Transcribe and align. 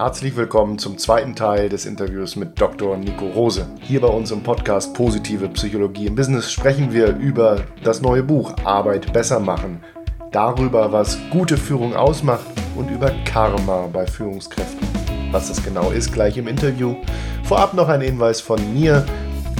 Herzlich 0.00 0.34
willkommen 0.34 0.78
zum 0.78 0.96
zweiten 0.96 1.36
Teil 1.36 1.68
des 1.68 1.84
Interviews 1.84 2.34
mit 2.34 2.58
Dr. 2.58 2.96
Nico 2.96 3.26
Rose. 3.26 3.66
Hier 3.82 4.00
bei 4.00 4.08
uns 4.08 4.30
im 4.30 4.42
Podcast 4.42 4.94
Positive 4.94 5.46
Psychologie 5.50 6.06
im 6.06 6.14
Business 6.14 6.50
sprechen 6.50 6.90
wir 6.90 7.14
über 7.16 7.66
das 7.84 8.00
neue 8.00 8.22
Buch 8.22 8.54
Arbeit 8.64 9.12
besser 9.12 9.40
machen, 9.40 9.84
darüber, 10.32 10.90
was 10.90 11.18
gute 11.28 11.58
Führung 11.58 11.94
ausmacht 11.94 12.46
und 12.76 12.90
über 12.90 13.12
Karma 13.26 13.90
bei 13.92 14.06
Führungskräften. 14.06 14.88
Was 15.32 15.48
das 15.48 15.62
genau 15.62 15.90
ist, 15.90 16.14
gleich 16.14 16.38
im 16.38 16.48
Interview. 16.48 16.96
Vorab 17.44 17.74
noch 17.74 17.90
ein 17.90 18.00
Hinweis 18.00 18.40
von 18.40 18.72
mir. 18.72 19.04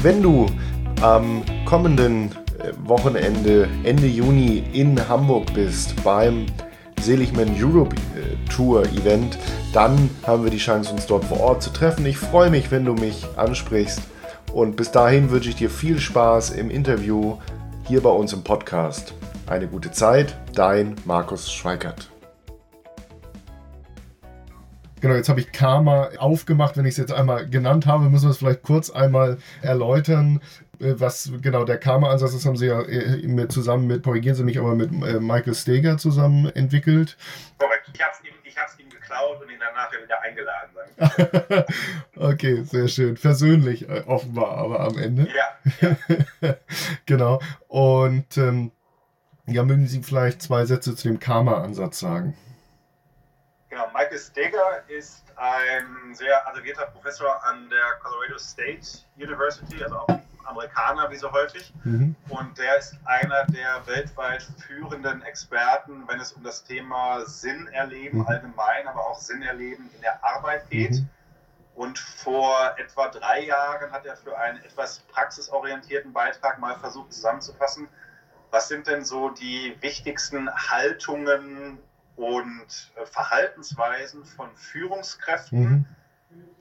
Wenn 0.00 0.22
du 0.22 0.46
am 1.02 1.42
kommenden 1.66 2.30
äh, 2.60 2.72
Wochenende 2.86 3.68
Ende 3.84 4.06
Juni 4.06 4.64
in 4.72 5.06
Hamburg 5.06 5.52
bist 5.52 6.02
beim 6.02 6.46
Seligman 7.00 7.54
Europe 7.58 7.96
äh, 8.16 8.50
Tour 8.50 8.84
Event, 8.86 9.38
dann 9.72 10.10
haben 10.26 10.44
wir 10.44 10.50
die 10.50 10.58
Chance, 10.58 10.92
uns 10.92 11.06
dort 11.06 11.24
vor 11.24 11.40
Ort 11.40 11.62
zu 11.62 11.70
treffen. 11.70 12.04
Ich 12.06 12.18
freue 12.18 12.50
mich, 12.50 12.70
wenn 12.70 12.84
du 12.84 12.94
mich 12.94 13.26
ansprichst. 13.36 14.00
Und 14.52 14.76
bis 14.76 14.90
dahin 14.90 15.30
wünsche 15.30 15.48
ich 15.48 15.56
dir 15.56 15.70
viel 15.70 16.00
Spaß 16.00 16.50
im 16.50 16.70
Interview 16.70 17.38
hier 17.86 18.02
bei 18.02 18.10
uns 18.10 18.32
im 18.32 18.42
Podcast. 18.42 19.14
Eine 19.46 19.68
gute 19.68 19.90
Zeit, 19.90 20.36
dein 20.54 20.96
Markus 21.04 21.52
Schweikert. 21.52 22.10
Genau, 25.00 25.14
jetzt 25.14 25.28
habe 25.28 25.40
ich 25.40 25.50
Karma 25.50 26.10
aufgemacht. 26.18 26.76
Wenn 26.76 26.84
ich 26.84 26.92
es 26.92 26.98
jetzt 26.98 27.12
einmal 27.12 27.48
genannt 27.48 27.86
habe, 27.86 28.10
müssen 28.10 28.26
wir 28.26 28.30
es 28.30 28.38
vielleicht 28.38 28.62
kurz 28.62 28.90
einmal 28.90 29.38
erläutern. 29.62 30.40
Äh, 30.80 30.98
was 30.98 31.30
genau 31.40 31.64
der 31.64 31.78
Karma-Ansatz 31.78 32.34
ist, 32.34 32.46
haben 32.46 32.56
Sie 32.56 32.66
ja 32.66 32.80
äh, 32.82 33.26
mit, 33.26 33.52
zusammen 33.52 33.86
mit, 33.86 34.02
korrigieren 34.02 34.36
Sie 34.36 34.44
mich, 34.44 34.58
aber 34.58 34.74
mit 34.74 34.90
äh, 34.90 35.20
Michael 35.20 35.54
Steger 35.54 35.98
zusammen 35.98 36.50
entwickelt. 36.54 37.16
Korrekt. 37.58 37.90
Ich 37.92 38.00
habe 38.00 38.12
es 38.12 38.20
ihm, 38.80 38.84
ihm 38.84 38.90
geklaut 38.90 39.42
und 39.42 39.50
ihn 39.50 39.58
dann 39.58 39.74
nachher 39.74 40.02
wieder 40.02 40.20
eingeladen. 40.22 40.70
okay, 42.16 42.62
sehr 42.62 42.88
schön. 42.88 43.16
Versöhnlich 43.16 43.88
offenbar, 44.06 44.58
aber 44.58 44.80
am 44.80 44.98
Ende. 44.98 45.28
Ja. 45.80 45.96
ja. 46.40 46.56
genau. 47.06 47.40
Und 47.68 48.36
ähm, 48.36 48.72
ja, 49.46 49.64
mögen 49.64 49.86
Sie 49.86 50.02
vielleicht 50.02 50.42
zwei 50.42 50.64
Sätze 50.64 50.94
zu 50.94 51.08
dem 51.08 51.18
Karma-Ansatz 51.18 52.00
sagen? 52.00 52.36
Genau, 53.70 53.86
Michael 53.94 54.18
Steger 54.18 54.82
ist 54.88 55.22
ein 55.36 56.12
sehr 56.12 56.44
arrivierter 56.48 56.86
Professor 56.86 57.40
an 57.46 57.70
der 57.70 58.00
Colorado 58.02 58.36
State 58.36 59.04
University, 59.16 59.82
also 59.82 59.96
auch 59.96 60.20
Amerikaner 60.44 61.08
wie 61.08 61.16
so 61.16 61.30
häufig. 61.30 61.72
Mhm. 61.84 62.16
Und 62.28 62.58
der 62.58 62.78
ist 62.78 62.96
einer 63.04 63.44
der 63.46 63.86
weltweit 63.86 64.42
führenden 64.66 65.22
Experten, 65.22 66.02
wenn 66.08 66.18
es 66.18 66.32
um 66.32 66.42
das 66.42 66.64
Thema 66.64 67.24
Sinn 67.26 67.68
erleben 67.68 68.18
mhm. 68.18 68.26
allgemein, 68.26 68.88
aber 68.88 69.06
auch 69.06 69.20
Sinn 69.20 69.42
erleben 69.42 69.88
in 69.94 70.00
der 70.00 70.22
Arbeit 70.24 70.68
geht. 70.68 70.92
Mhm. 70.92 71.08
Und 71.76 71.98
vor 71.98 72.74
etwa 72.76 73.08
drei 73.08 73.44
Jahren 73.44 73.92
hat 73.92 74.04
er 74.04 74.16
für 74.16 74.36
einen 74.36 74.58
etwas 74.64 74.98
praxisorientierten 75.12 76.12
Beitrag 76.12 76.58
mal 76.58 76.76
versucht 76.76 77.12
zusammenzufassen, 77.12 77.88
was 78.50 78.66
sind 78.66 78.88
denn 78.88 79.04
so 79.04 79.30
die 79.30 79.76
wichtigsten 79.80 80.52
Haltungen 80.52 81.78
und 82.20 82.92
äh, 82.96 83.06
Verhaltensweisen 83.06 84.24
von 84.24 84.54
Führungskräften, 84.54 85.60
mhm 85.60 85.86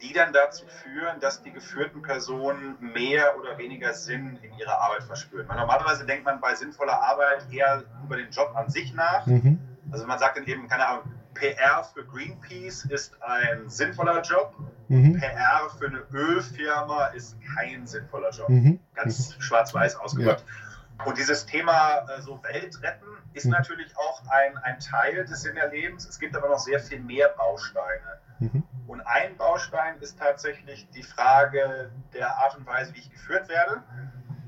die 0.01 0.13
dann 0.13 0.33
dazu 0.33 0.65
führen, 0.65 1.19
dass 1.19 1.43
die 1.43 1.51
geführten 1.51 2.01
Personen 2.01 2.77
mehr 2.79 3.37
oder 3.37 3.57
weniger 3.57 3.93
Sinn 3.93 4.39
in 4.41 4.57
ihrer 4.57 4.79
Arbeit 4.79 5.03
verspüren. 5.03 5.47
Weil 5.47 5.57
normalerweise 5.57 6.05
denkt 6.05 6.25
man 6.25 6.39
bei 6.39 6.55
sinnvoller 6.55 7.01
Arbeit 7.01 7.45
eher 7.51 7.83
über 8.03 8.15
den 8.15 8.29
Job 8.31 8.51
an 8.55 8.69
sich 8.69 8.93
nach. 8.93 9.25
Mhm. 9.25 9.59
Also 9.91 10.05
man 10.07 10.17
sagt 10.17 10.37
dann 10.37 10.45
eben, 10.45 10.67
keine 10.67 10.87
Ahnung, 10.87 11.03
PR 11.33 11.83
für 11.83 12.05
Greenpeace 12.05 12.85
ist 12.85 13.21
ein 13.21 13.69
sinnvoller 13.69 14.21
Job. 14.21 14.53
Mhm. 14.87 15.19
PR 15.19 15.69
für 15.77 15.87
eine 15.87 16.03
Ölfirma 16.11 17.07
ist 17.07 17.35
kein 17.55 17.85
sinnvoller 17.85 18.31
Job. 18.31 18.49
Mhm. 18.49 18.79
Ganz 18.95 19.35
schwarz-weiß 19.39 19.97
ausgedrückt. 19.97 20.43
Ja. 20.47 20.68
Und 21.05 21.17
dieses 21.17 21.45
Thema 21.45 21.99
äh, 22.09 22.21
so 22.21 22.41
Welt 22.43 22.81
retten 22.81 23.05
ist 23.33 23.45
mhm. 23.45 23.51
natürlich 23.51 23.95
auch 23.97 24.21
ein, 24.29 24.57
ein 24.57 24.79
Teil 24.79 25.25
des 25.25 25.41
Sinnerlebens. 25.41 26.07
Es 26.07 26.19
gibt 26.19 26.35
aber 26.35 26.49
noch 26.49 26.59
sehr 26.59 26.79
viel 26.79 26.99
mehr 26.99 27.29
Bausteine. 27.29 28.19
Mhm. 28.39 28.63
Und 28.87 29.01
ein 29.01 29.37
Baustein 29.37 29.97
ist 29.99 30.17
tatsächlich 30.17 30.89
die 30.89 31.03
Frage 31.03 31.91
der 32.13 32.35
Art 32.37 32.57
und 32.57 32.65
Weise, 32.65 32.93
wie 32.95 32.99
ich 32.99 33.11
geführt 33.11 33.47
werde. 33.47 33.83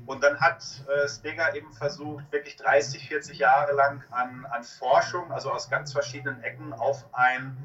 Und 0.04 0.22
dann 0.22 0.40
hat 0.40 0.62
äh, 0.88 1.08
Steger 1.08 1.54
eben 1.54 1.72
versucht, 1.72 2.30
wirklich 2.32 2.56
30, 2.56 3.08
40 3.08 3.38
Jahre 3.38 3.72
lang 3.72 4.02
an, 4.10 4.44
an 4.50 4.64
Forschung, 4.64 5.30
also 5.32 5.50
aus 5.52 5.70
ganz 5.70 5.92
verschiedenen 5.92 6.42
Ecken, 6.42 6.72
auf 6.72 7.06
ein 7.12 7.56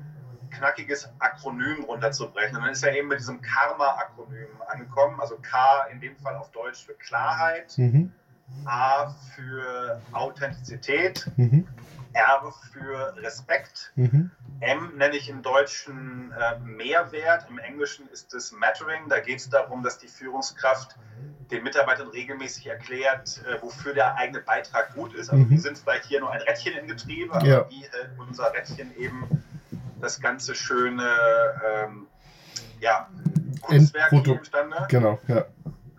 knackiges 0.52 1.10
Akronym 1.20 1.84
runterzubrechen. 1.84 2.58
Und 2.58 2.64
dann 2.64 2.72
ist 2.72 2.84
er 2.84 2.96
eben 2.96 3.08
mit 3.08 3.20
diesem 3.20 3.42
Karma-Akronym 3.42 4.62
angekommen. 4.68 5.20
Also 5.20 5.38
K 5.38 5.88
in 5.92 6.00
dem 6.00 6.16
Fall 6.18 6.36
auf 6.36 6.52
Deutsch 6.52 6.86
für 6.86 6.94
Klarheit, 6.94 7.78
mhm. 7.78 8.14
A 8.66 9.16
für 9.36 10.02
Authentizität, 10.12 11.30
mhm. 11.38 11.68
R 12.14 12.54
für 12.72 13.16
Respekt. 13.18 13.92
Mhm. 13.96 14.32
M 14.60 14.98
nenne 14.98 15.16
ich 15.16 15.30
im 15.30 15.42
Deutschen 15.42 16.32
äh, 16.32 16.60
Mehrwert, 16.60 17.46
im 17.50 17.60
Englischen 17.60 18.08
ist 18.10 18.34
es 18.34 18.52
Mattering. 18.52 19.08
Da 19.10 19.20
geht 19.20 19.40
es 19.40 19.50
darum, 19.50 19.84
dass 19.84 20.00
die 20.00 20.08
Führungskraft 20.08 20.96
den 21.52 21.64
Mitarbeitern 21.64 22.08
regelmäßig 22.10 22.68
erklärt, 22.68 23.42
äh, 23.46 23.62
wofür 23.62 23.94
der 23.94 24.16
eigene 24.16 24.42
Beitrag 24.42 24.94
gut 24.96 25.14
ist. 25.14 25.30
Also 25.30 25.44
mhm. 25.44 25.50
wir 25.52 25.60
sind 25.60 25.78
vielleicht 25.78 26.06
hier 26.06 26.20
nur 26.20 26.32
ein 26.32 26.42
Rädchen 26.42 26.74
im 26.78 26.88
Getriebe, 26.88 27.34
aber 27.34 27.46
ja. 27.46 27.70
wie 27.70 27.82
hält 27.82 28.12
unser 28.18 28.54
Rädchen 28.54 28.96
eben 28.98 29.44
das 30.02 30.20
ganze 30.20 30.56
schöne 30.56 31.08
ähm, 31.66 32.08
ja, 32.80 33.08
Kunstwerk 33.62 34.10
hier 34.10 34.38
imstande? 34.38 34.86
Genau, 34.90 35.20
ja. 35.28 35.46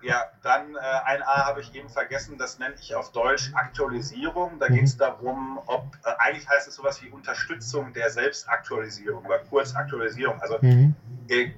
Ja, 0.09 0.25
dann 0.43 0.75
äh, 0.75 0.79
ein 1.05 1.23
A 1.23 1.45
habe 1.45 1.61
ich 1.61 1.75
eben 1.75 1.91
vergessen, 1.91 2.39
das 2.39 2.59
nenne 2.59 2.75
ich 2.81 2.95
auf 2.95 3.13
Deutsch 3.13 3.51
Aktualisierung. 3.53 4.59
Da 4.59 4.71
mhm. 4.71 4.75
geht 4.77 4.85
es 4.85 4.97
darum, 4.97 5.61
ob, 5.67 5.85
äh, 6.03 6.09
eigentlich 6.17 6.49
heißt 6.49 6.67
es 6.67 6.77
sowas 6.77 7.03
wie 7.03 7.11
Unterstützung 7.11 7.93
der 7.93 8.09
Selbstaktualisierung 8.09 9.27
oder 9.27 9.41
Kurzaktualisierung. 9.41 10.41
Also 10.41 10.57
mhm. 10.63 10.95
äh, 11.29 11.51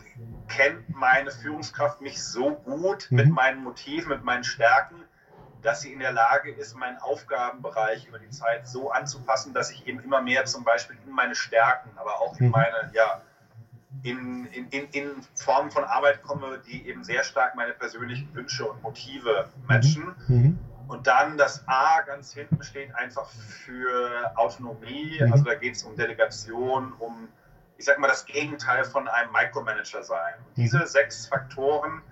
kennt 0.49 0.89
meine 0.89 1.31
Führungskraft 1.31 2.01
mich 2.01 2.21
so 2.21 2.57
gut 2.57 3.07
mhm. 3.11 3.17
mit 3.19 3.31
meinen 3.31 3.63
Motiven, 3.63 4.09
mit 4.09 4.25
meinen 4.25 4.43
Stärken, 4.43 4.97
dass 5.63 5.83
sie 5.83 5.93
in 5.93 6.01
der 6.01 6.11
Lage 6.11 6.51
ist, 6.51 6.75
meinen 6.75 6.99
Aufgabenbereich 6.99 8.09
über 8.09 8.19
die 8.19 8.31
Zeit 8.31 8.67
so 8.67 8.91
anzupassen, 8.91 9.55
dass 9.55 9.71
ich 9.71 9.87
eben 9.87 10.01
immer 10.01 10.23
mehr 10.23 10.45
zum 10.47 10.65
Beispiel 10.65 10.97
in 11.07 11.13
meine 11.13 11.37
Stärken, 11.37 11.91
aber 11.95 12.21
auch 12.21 12.37
in 12.41 12.47
mhm. 12.47 12.51
meine, 12.51 12.91
ja, 12.95 13.23
in, 14.03 14.47
in, 14.47 14.89
in, 14.93 15.11
Formen 15.35 15.71
von 15.71 15.85
Arbeit 15.85 16.23
komme, 16.23 16.61
die 16.67 16.87
eben 16.87 17.05
sehr 17.05 17.23
stark 17.25 17.55
meine 17.55 17.73
persönlichen 17.73 18.33
Wünsche 18.35 18.65
und 18.65 18.83
Motive 18.83 19.49
matchen. 19.67 20.15
Mhm. 20.29 20.37
mhm. 20.37 20.59
Und 20.89 21.07
dann 21.07 21.39
das 21.39 21.63
A 21.69 22.01
ganz 22.01 22.35
hinten 22.35 22.65
steht 22.65 22.93
einfach 22.97 23.29
für 23.29 24.33
Autonomie. 24.35 25.21
Mhm. 25.21 25.33
Also 25.33 25.45
da 25.45 25.55
geht 25.55 25.77
es 25.77 25.85
um 25.85 25.95
Delegation, 25.95 26.93
um, 26.99 27.29
ich 27.77 27.85
sag 27.85 28.01
mal, 28.01 28.09
das 28.09 28.27
Gegenteil 28.27 28.83
von 28.83 29.07
einem 29.07 29.31
Micromanager 29.31 30.03
sein. 30.03 30.35
Und 30.49 30.57
diese 30.57 30.79
mhm. 30.79 30.87
sechs 30.87 31.29
Faktoren 31.29 32.03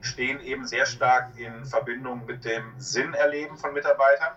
stehen 0.00 0.40
eben 0.40 0.66
sehr 0.66 0.84
stark 0.84 1.38
in 1.38 1.64
Verbindung 1.64 2.26
mit 2.26 2.44
dem 2.44 2.74
Sinnerleben 2.76 3.56
von 3.56 3.72
Mitarbeitern. 3.72 4.32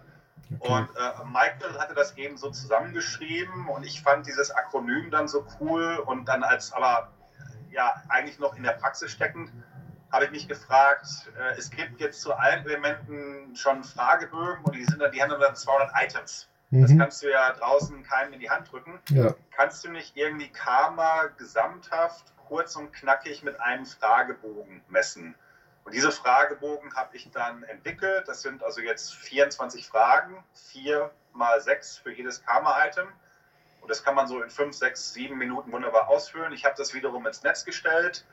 Okay. 0.60 0.72
Und 0.72 0.90
äh, 0.96 1.26
Michael 1.26 1.78
hatte 1.80 1.94
das 1.94 2.18
eben 2.18 2.38
so 2.38 2.50
zusammengeschrieben 2.50 3.68
und 3.68 3.86
ich 3.86 4.02
fand 4.02 4.26
dieses 4.26 4.52
Akronym 4.52 5.12
dann 5.12 5.28
so 5.28 5.46
cool 5.60 6.02
und 6.06 6.26
dann 6.26 6.44
als 6.44 6.72
aber 6.72 7.12
ja 7.70 8.02
eigentlich 8.10 8.40
noch 8.40 8.56
in 8.56 8.64
der 8.64 8.72
Praxis 8.72 9.12
steckend, 9.12 9.52
habe 10.12 10.26
ich 10.26 10.32
mich 10.32 10.48
gefragt, 10.48 11.32
äh, 11.38 11.58
es 11.58 11.70
gibt 11.70 12.00
jetzt 12.00 12.22
zu 12.22 12.34
allen 12.34 12.66
Elementen 12.66 13.56
schon 13.56 13.84
Fragebögen 13.84 14.64
und 14.64 14.76
die, 14.76 14.86
sind 14.86 15.00
dann, 15.00 15.12
die 15.12 15.22
haben 15.22 15.30
dann 15.40 15.56
200 15.56 15.92
Items. 16.02 16.48
Mhm. 16.70 16.82
Das 16.82 16.98
kannst 16.98 17.24
du 17.24 17.32
ja 17.32 17.54
draußen 17.54 18.04
keinem 18.04 18.34
in 18.34 18.40
die 18.40 18.50
Hand 18.50 18.72
drücken. 18.72 19.00
Ja. 19.10 19.34
Kannst 19.52 19.84
du 19.84 19.92
nicht 19.92 20.16
irgendwie 20.16 20.50
Karma 20.50 21.28
gesamthaft, 21.38 22.34
kurz 22.48 22.76
und 22.76 22.94
knackig 22.94 23.44
mit 23.44 23.60
einem 23.60 23.86
Fragebogen 23.86 24.82
messen? 24.88 25.36
Und 25.88 25.94
diese 25.94 26.12
Fragebogen 26.12 26.94
habe 26.98 27.16
ich 27.16 27.32
dann 27.32 27.64
entwickelt. 27.64 28.28
Das 28.28 28.42
sind 28.42 28.62
also 28.62 28.82
jetzt 28.82 29.14
24 29.14 29.88
Fragen, 29.88 30.44
vier 30.54 31.12
mal 31.32 31.62
sechs 31.62 31.98
für 31.98 32.12
jedes 32.12 32.44
Karma-Item. 32.44 33.08
Und 33.80 33.90
das 33.90 34.04
kann 34.04 34.14
man 34.14 34.28
so 34.28 34.42
in 34.42 34.50
fünf, 34.50 34.76
sechs, 34.76 35.14
sieben 35.14 35.38
Minuten 35.38 35.72
wunderbar 35.72 36.10
ausfüllen. 36.10 36.52
Ich 36.52 36.66
habe 36.66 36.76
das 36.78 36.94
wiederum 36.94 37.26
ins 37.26 37.42
Netz 37.42 37.64
gestellt, 37.64 38.26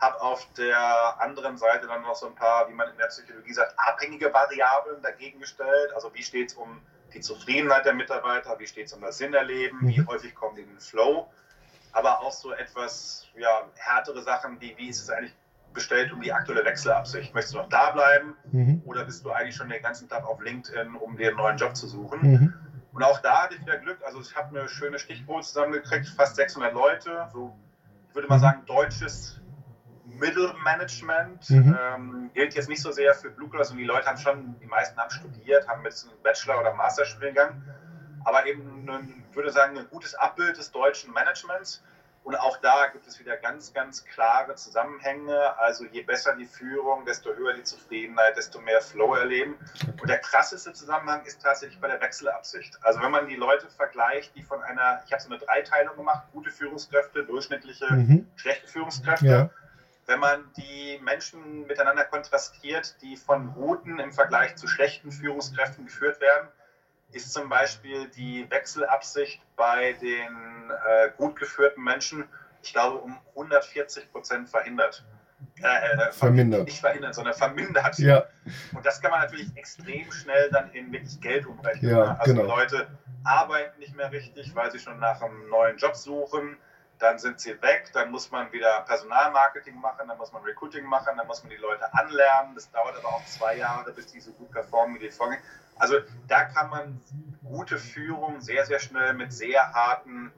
habe 0.00 0.18
auf 0.22 0.50
der 0.54 1.20
anderen 1.20 1.58
Seite 1.58 1.88
dann 1.88 2.00
noch 2.00 2.14
so 2.14 2.28
ein 2.28 2.34
paar, 2.34 2.70
wie 2.70 2.72
man 2.72 2.88
in 2.88 2.96
der 2.96 3.08
Psychologie 3.08 3.52
sagt, 3.52 3.78
abhängige 3.78 4.32
Variablen 4.32 5.02
dagegen 5.02 5.40
gestellt. 5.40 5.92
Also 5.94 6.14
wie 6.14 6.22
steht 6.22 6.52
es 6.52 6.54
um 6.54 6.80
die 7.12 7.20
Zufriedenheit 7.20 7.84
der 7.84 7.92
Mitarbeiter, 7.92 8.58
wie 8.58 8.66
steht 8.66 8.86
es 8.86 8.94
um 8.94 9.02
das 9.02 9.18
Sinnerleben, 9.18 9.78
wie 9.82 10.00
mhm. 10.00 10.06
häufig 10.06 10.34
kommen 10.34 10.56
die 10.56 10.62
in 10.62 10.70
den 10.70 10.80
Flow. 10.80 11.30
Aber 11.92 12.20
auch 12.20 12.32
so 12.32 12.52
etwas 12.52 13.26
ja, 13.36 13.68
härtere 13.74 14.22
Sachen 14.22 14.58
wie, 14.62 14.74
wie 14.78 14.88
ist 14.88 15.02
es 15.02 15.10
eigentlich 15.10 15.34
bestellt 15.74 16.12
um 16.12 16.22
die 16.22 16.32
aktuelle 16.32 16.64
Wechselabsicht. 16.64 17.34
Möchtest 17.34 17.54
du 17.54 17.58
noch 17.58 17.68
da 17.68 17.90
bleiben 17.90 18.36
mhm. 18.52 18.82
oder 18.84 19.04
bist 19.04 19.24
du 19.24 19.30
eigentlich 19.30 19.56
schon 19.56 19.68
den 19.68 19.82
ganzen 19.82 20.08
Tag 20.08 20.24
auf 20.24 20.40
LinkedIn, 20.40 20.94
um 20.94 21.16
dir 21.16 21.28
einen 21.28 21.36
neuen 21.36 21.56
Job 21.56 21.76
zu 21.76 21.86
suchen? 21.86 22.20
Mhm. 22.22 22.54
Und 22.92 23.02
auch 23.02 23.18
da 23.18 23.42
hatte 23.42 23.56
ich 23.56 23.60
wieder 23.60 23.76
Glück. 23.78 23.98
Also 24.06 24.20
ich 24.20 24.34
habe 24.36 24.56
eine 24.56 24.68
schöne 24.68 24.98
Stichprobe 24.98 25.42
zusammengekriegt, 25.42 26.06
fast 26.08 26.36
600 26.36 26.72
Leute, 26.72 27.28
so 27.32 27.54
würde 28.12 28.28
mal 28.28 28.36
mhm. 28.36 28.42
sagen, 28.42 28.62
deutsches 28.66 29.40
Mittelmanagement. 30.04 31.50
Mhm. 31.50 31.78
Ähm, 31.80 32.30
gilt 32.34 32.54
jetzt 32.54 32.68
nicht 32.68 32.80
so 32.80 32.92
sehr 32.92 33.14
für 33.14 33.30
Blue 33.30 33.48
Collar, 33.48 33.64
sondern 33.64 33.82
die 33.82 33.88
Leute 33.88 34.06
haben 34.06 34.18
schon, 34.18 34.58
die 34.60 34.66
meisten 34.66 34.96
haben 34.96 35.10
studiert, 35.10 35.66
haben 35.66 35.84
jetzt 35.84 36.08
einen 36.08 36.22
Bachelor- 36.22 36.60
oder 36.60 36.74
Masterstudiengang, 36.74 37.62
aber 38.24 38.46
eben, 38.46 38.88
ein, 38.88 39.24
würde 39.32 39.50
sagen, 39.50 39.76
ein 39.76 39.88
gutes 39.90 40.14
Abbild 40.14 40.56
des 40.56 40.70
deutschen 40.70 41.12
Managements. 41.12 41.82
Und 42.24 42.36
auch 42.36 42.56
da 42.56 42.86
gibt 42.86 43.06
es 43.06 43.20
wieder 43.20 43.36
ganz, 43.36 43.74
ganz 43.74 44.02
klare 44.06 44.54
Zusammenhänge. 44.54 45.58
Also 45.58 45.84
je 45.84 46.00
besser 46.02 46.34
die 46.34 46.46
Führung, 46.46 47.04
desto 47.04 47.34
höher 47.34 47.52
die 47.52 47.62
Zufriedenheit, 47.62 48.38
desto 48.38 48.60
mehr 48.60 48.80
Flow 48.80 49.14
erleben. 49.14 49.56
Und 50.00 50.08
der 50.08 50.18
krasseste 50.18 50.72
Zusammenhang 50.72 51.22
ist 51.26 51.42
tatsächlich 51.42 51.78
bei 51.80 51.88
der 51.88 52.00
Wechselabsicht. 52.00 52.78
Also 52.80 53.02
wenn 53.02 53.10
man 53.10 53.28
die 53.28 53.36
Leute 53.36 53.68
vergleicht, 53.68 54.34
die 54.36 54.42
von 54.42 54.62
einer, 54.62 55.02
ich 55.04 55.12
habe 55.12 55.22
so 55.22 55.28
eine 55.28 55.38
Dreiteilung 55.38 55.96
gemacht, 55.96 56.24
gute 56.32 56.50
Führungskräfte, 56.50 57.24
durchschnittliche, 57.24 57.92
mhm. 57.92 58.26
schlechte 58.36 58.68
Führungskräfte. 58.68 59.26
Ja. 59.26 59.50
Wenn 60.06 60.20
man 60.20 60.50
die 60.56 60.98
Menschen 61.02 61.66
miteinander 61.66 62.04
kontrastiert, 62.04 62.96
die 63.02 63.18
von 63.18 63.52
guten 63.52 63.98
im 63.98 64.14
Vergleich 64.14 64.56
zu 64.56 64.66
schlechten 64.66 65.12
Führungskräften 65.12 65.84
geführt 65.84 66.22
werden, 66.22 66.48
ist 67.14 67.32
zum 67.32 67.48
Beispiel 67.48 68.08
die 68.08 68.50
Wechselabsicht 68.50 69.40
bei 69.56 69.92
den 69.94 70.70
äh, 70.70 71.10
gut 71.16 71.36
geführten 71.36 71.82
Menschen, 71.82 72.24
ich 72.62 72.72
glaube, 72.72 72.98
um 72.98 73.18
140 73.34 74.10
Prozent 74.10 74.48
verhindert. 74.48 75.04
Äh, 75.62 76.08
äh, 76.08 76.12
vermindert. 76.12 76.64
Nicht 76.64 76.80
verhindert, 76.80 77.14
sondern 77.14 77.34
vermindert. 77.34 77.98
Ja. 77.98 78.24
Und 78.74 78.84
das 78.84 79.00
kann 79.00 79.10
man 79.10 79.20
natürlich 79.20 79.56
extrem 79.56 80.10
schnell 80.10 80.50
dann 80.50 80.70
in 80.72 80.92
wirklich 80.92 81.20
Geld 81.20 81.46
umrechnen. 81.46 81.90
Ja, 81.90 82.04
ne? 82.04 82.20
Also 82.20 82.34
genau. 82.34 82.46
Leute 82.46 82.88
arbeiten 83.22 83.78
nicht 83.78 83.94
mehr 83.94 84.10
richtig, 84.10 84.54
weil 84.54 84.70
sie 84.72 84.78
schon 84.78 84.98
nach 84.98 85.22
einem 85.22 85.48
neuen 85.48 85.76
Job 85.76 85.94
suchen. 85.94 86.56
Dann 86.98 87.18
sind 87.18 87.40
sie 87.40 87.60
weg, 87.60 87.90
dann 87.92 88.10
muss 88.10 88.30
man 88.30 88.52
wieder 88.52 88.82
Personalmarketing 88.82 89.80
machen, 89.80 90.06
dann 90.06 90.16
muss 90.16 90.32
man 90.32 90.42
Recruiting 90.42 90.84
machen, 90.84 91.16
dann 91.16 91.26
muss 91.26 91.42
man 91.42 91.50
die 91.50 91.56
Leute 91.56 91.92
anlernen. 91.92 92.54
Das 92.54 92.70
dauert 92.70 92.96
aber 92.96 93.08
auch 93.08 93.24
zwei 93.26 93.56
Jahre, 93.56 93.92
bis 93.92 94.06
die 94.06 94.20
so 94.20 94.32
gut 94.32 94.50
performen 94.52 94.96
wie 94.96 95.00
die 95.00 95.10
Vorgänger. 95.10 95.42
Also 95.76 95.96
da 96.28 96.44
kann 96.44 96.70
man 96.70 97.00
gute 97.44 97.78
Führung 97.78 98.40
sehr, 98.40 98.64
sehr 98.64 98.78
schnell 98.78 99.14
mit 99.14 99.32
sehr 99.32 99.72
harten 99.72 100.30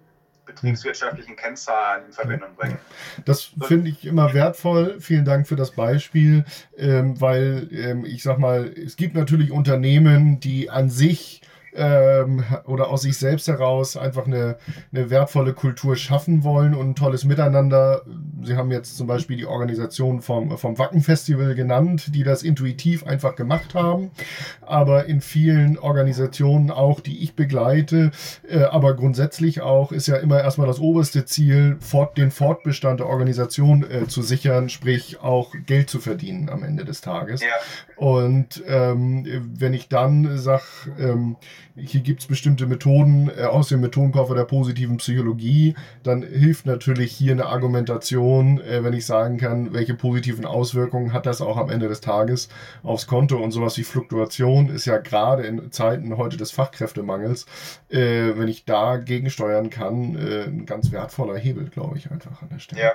betriebswirtschaftlichen 0.47 1.37
Kennzahlen 1.37 2.07
in 2.07 2.13
Verbindung 2.13 2.55
bringen. 2.55 2.79
Das 3.25 3.51
finde 3.63 3.91
ich 3.91 4.07
immer 4.07 4.33
wertvoll. 4.33 5.01
Vielen 5.01 5.25
Dank 5.25 5.47
für 5.49 5.57
das 5.57 5.73
Beispiel, 5.73 6.45
ähm, 6.77 7.21
weil 7.21 7.69
ähm, 7.73 8.05
ich 8.05 8.23
sag 8.23 8.39
mal, 8.39 8.73
es 8.73 8.97
gibt 8.97 9.15
natürlich 9.15 9.51
Unternehmen, 9.51 10.39
die 10.39 10.71
an 10.71 10.89
sich 10.89 11.43
ähm, 11.77 12.45
oder 12.65 12.89
aus 12.89 13.03
sich 13.03 13.17
selbst 13.19 13.49
heraus 13.49 13.97
einfach 13.97 14.27
eine, 14.27 14.57
eine 14.93 15.11
wertvolle 15.11 15.53
Kultur 15.53 15.97
schaffen 15.97 16.45
wollen 16.45 16.75
und 16.75 16.91
ein 16.91 16.95
tolles 16.95 17.25
Miteinander. 17.25 18.03
Sie 18.43 18.57
haben 18.57 18.71
jetzt 18.71 18.97
zum 18.97 19.07
Beispiel 19.07 19.37
die 19.37 19.47
Organisation 19.47 20.21
vom, 20.21 20.57
vom 20.59 20.79
Wacken-Festival 20.79 21.55
genannt, 21.55 22.15
die 22.15 22.23
das 22.23 22.43
intuitiv 22.43 23.07
einfach 23.07 23.37
gemacht 23.37 23.75
haben. 23.75 24.11
Aber 24.63 25.07
in 25.07 25.21
vielen 25.21 25.79
Organisationen 25.79 26.71
auch, 26.71 27.01
die 27.01 27.23
ich 27.23 27.35
begleite, 27.35 28.11
äh, 28.49 28.63
aber 28.65 28.95
grundsätzlich 28.95 29.61
auch, 29.61 29.93
ist 29.93 30.09
ja 30.09 30.17
immer 30.17 30.41
erstmal 30.41 30.67
das 30.67 30.79
oberste 30.79 31.25
Ziel, 31.25 31.77
fort, 31.81 32.17
den 32.19 32.31
Fortbestand 32.31 33.01
der 33.01 33.07
Organisation 33.07 33.89
äh, 33.89 34.07
zu 34.07 34.23
sichern, 34.23 34.69
sprich 34.69 35.21
auch 35.21 35.55
Geld 35.67 35.91
zu 35.91 36.01
verdienen 36.01 36.49
am 36.49 36.63
Ende 36.63 36.85
des 36.85 37.01
Tages. 37.01 37.43
Ja. 37.43 37.49
Und 37.97 38.63
ähm, 38.67 39.27
wenn 39.59 39.75
ich 39.75 39.89
dann 39.89 40.39
sage, 40.39 40.65
ähm, 40.99 41.37
hier 41.77 42.01
gibt 42.01 42.21
es 42.21 42.27
bestimmte 42.27 42.67
Methoden 42.67 43.31
äh, 43.37 43.45
aus 43.45 43.69
dem 43.69 43.81
Methodenkoffer 43.81 44.35
der 44.35 44.45
positiven 44.45 44.97
Psychologie, 44.97 45.75
dann 46.03 46.23
hilft 46.23 46.67
natürlich 46.67 47.13
hier 47.13 47.33
eine 47.33 47.47
Argumentation, 47.47 48.61
äh, 48.61 48.83
wenn 48.83 48.95
ich 48.95 49.05
sagen 49.05 49.37
kann, 49.37 49.73
welche 49.75 49.95
positiven 49.95 50.47
Auswirkungen 50.47 51.13
hat 51.13 51.27
das 51.27 51.41
auch 51.41 51.57
am 51.57 51.71
Ende 51.71 51.89
des 51.89 52.01
Tages 52.01 52.49
aufs 52.83 53.07
Konto. 53.07 53.37
Und 53.37 53.53
sowas 53.53 53.77
wie 53.77 53.85
Fluktuation 53.85 54.71
ist 54.71 54.87
ja 54.87 54.99
gerade 54.99 55.43
in 55.43 55.71
Zeiten 55.71 56.17
heute 56.17 56.37
des 56.37 56.51
Fachkräftemangels, 56.51 57.47
äh, 57.91 58.33
wenn 58.37 58.49
ich 58.49 58.65
da 58.65 58.97
gegensteuern 58.97 59.71
kann, 59.71 60.17
äh, 60.17 60.45
ein 60.45 60.67
ganz 60.67 60.93
wertvoller 60.93 61.37
Hebel, 61.37 61.69
glaube 61.69 61.99
ich, 61.99 62.11
einfach 62.11 62.43
an 62.43 62.49
der 62.51 62.59
Stelle. 62.59 62.81
Ja 62.81 62.93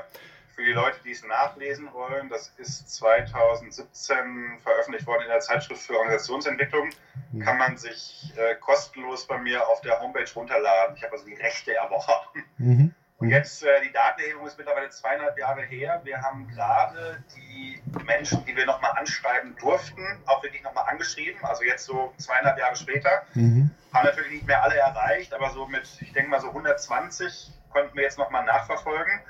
für 0.62 0.68
die 0.68 0.74
Leute, 0.74 1.00
die 1.04 1.12
es 1.12 1.24
nachlesen 1.26 1.92
wollen, 1.92 2.30
das 2.30 2.54
ist 2.58 2.94
2017 2.96 4.60
veröffentlicht 4.62 5.08
worden 5.08 5.24
in 5.24 5.30
der 5.30 5.40
Zeitschrift 5.40 5.82
für 5.82 5.98
Organisationsentwicklung, 5.98 6.90
mhm. 7.32 7.40
kann 7.40 7.58
man 7.58 7.78
sich 7.78 8.32
äh, 8.38 8.56
kostenlos 8.56 9.26
bei 9.26 9.40
mir 9.40 9.68
auf 9.68 9.82
der 9.82 10.00
Homepage 10.00 10.32
runterladen. 10.36 10.96
Ich 10.96 11.04
habe 11.04 11.14
also 11.14 11.26
die 11.26 11.34
Rechte 11.34 11.76
erworben. 11.76 12.46
Mhm. 12.58 12.94
Und 13.18 13.30
jetzt, 13.30 13.64
äh, 13.64 13.82
die 13.84 13.92
Datenerhebung 13.92 14.46
ist 14.46 14.58
mittlerweile 14.58 14.90
zweieinhalb 14.90 15.38
Jahre 15.38 15.64
her. 15.64 16.02
Wir 16.04 16.22
haben 16.22 16.48
gerade 16.48 17.24
die 17.36 17.82
Menschen, 18.06 18.46
die 18.46 18.56
wir 18.56 18.68
nochmal 18.68 18.92
anschreiben 18.98 19.56
durften, 19.60 20.04
auch 20.28 20.44
wirklich 20.44 20.62
nochmal 20.62 20.86
angeschrieben. 20.90 21.44
Also 21.44 21.64
jetzt 21.64 21.86
so 21.86 22.14
zweieinhalb 22.18 22.60
Jahre 22.60 22.76
später. 22.76 23.24
Mhm. 23.34 23.72
Haben 23.94 24.06
natürlich 24.06 24.32
nicht 24.32 24.48
mehr 24.48 24.62
alle 24.64 24.76
erreicht, 24.76 25.34
aber 25.34 25.50
so 25.50 25.68
mit, 25.68 25.88
ich 26.02 26.14
denke 26.14 26.30
mal 26.30 26.40
so 26.40 26.50
120 26.50 27.52
konnten 27.72 27.96
wir 27.96 28.04
jetzt 28.04 28.20
nochmal 28.20 28.46
nachverfolgen. 28.46 29.22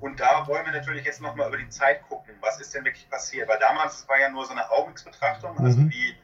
Und 0.00 0.18
da 0.18 0.46
wollen 0.46 0.64
wir 0.64 0.72
natürlich 0.72 1.04
jetzt 1.04 1.20
nochmal 1.20 1.48
über 1.48 1.58
die 1.58 1.68
Zeit 1.68 2.02
gucken, 2.08 2.34
was 2.40 2.60
ist 2.60 2.74
denn 2.74 2.84
wirklich 2.84 3.08
passiert. 3.10 3.48
Weil 3.48 3.58
damals 3.58 4.08
war 4.08 4.18
ja 4.18 4.30
nur 4.30 4.44
so 4.46 4.52
eine 4.52 4.70
Augenblicksbetrachtung, 4.70 5.58
also 5.58 5.78
mhm. 5.78 5.90
wie, 5.90 6.16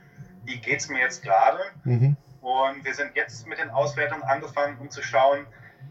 wie 0.45 0.59
geht 0.59 0.81
es 0.81 0.89
mir 0.89 1.01
jetzt 1.01 1.23
gerade. 1.23 1.61
Mhm. 1.85 2.17
Und 2.41 2.85
wir 2.85 2.95
sind 2.95 3.15
jetzt 3.15 3.47
mit 3.47 3.59
den 3.59 3.71
Auswertungen 3.71 4.23
angefangen, 4.23 4.79
um 4.79 4.91
zu 4.91 5.03
schauen, 5.03 5.47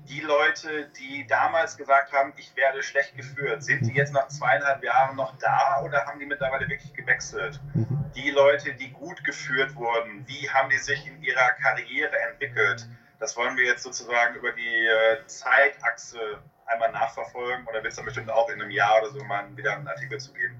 die 0.07 0.21
Leute, 0.21 0.89
die 0.99 1.25
damals 1.27 1.77
gesagt 1.77 2.13
haben, 2.13 2.33
ich 2.37 2.55
werde 2.55 2.83
schlecht 2.83 3.15
geführt, 3.17 3.63
sind 3.63 3.87
die 3.87 3.93
jetzt 3.93 4.13
nach 4.13 4.27
zweieinhalb 4.27 4.83
Jahren 4.83 5.15
noch 5.15 5.37
da 5.37 5.81
oder 5.83 6.05
haben 6.05 6.19
die 6.19 6.25
mittlerweile 6.25 6.67
wirklich 6.69 6.93
gewechselt? 6.93 7.59
Mhm. 7.73 8.05
Die 8.15 8.29
Leute, 8.29 8.73
die 8.73 8.91
gut 8.91 9.23
geführt 9.23 9.75
wurden, 9.75 10.25
wie 10.27 10.49
haben 10.49 10.69
die 10.69 10.77
sich 10.77 11.05
in 11.07 11.21
ihrer 11.21 11.51
Karriere 11.61 12.17
entwickelt? 12.31 12.87
Das 13.19 13.35
wollen 13.37 13.55
wir 13.57 13.65
jetzt 13.65 13.83
sozusagen 13.83 14.35
über 14.35 14.51
die 14.51 14.85
äh, 14.85 15.25
Zeitachse 15.25 16.19
einmal 16.65 16.91
nachverfolgen 16.91 17.65
oder 17.67 17.81
wird 17.81 17.91
es 17.91 17.95
dann 17.95 18.05
bestimmt 18.05 18.29
auch 18.29 18.49
in 18.49 18.61
einem 18.61 18.71
Jahr 18.71 19.01
oder 19.01 19.11
so 19.11 19.23
mal 19.23 19.45
wieder 19.55 19.75
einen 19.75 19.87
Artikel 19.87 20.19
zu 20.19 20.33
geben. 20.33 20.55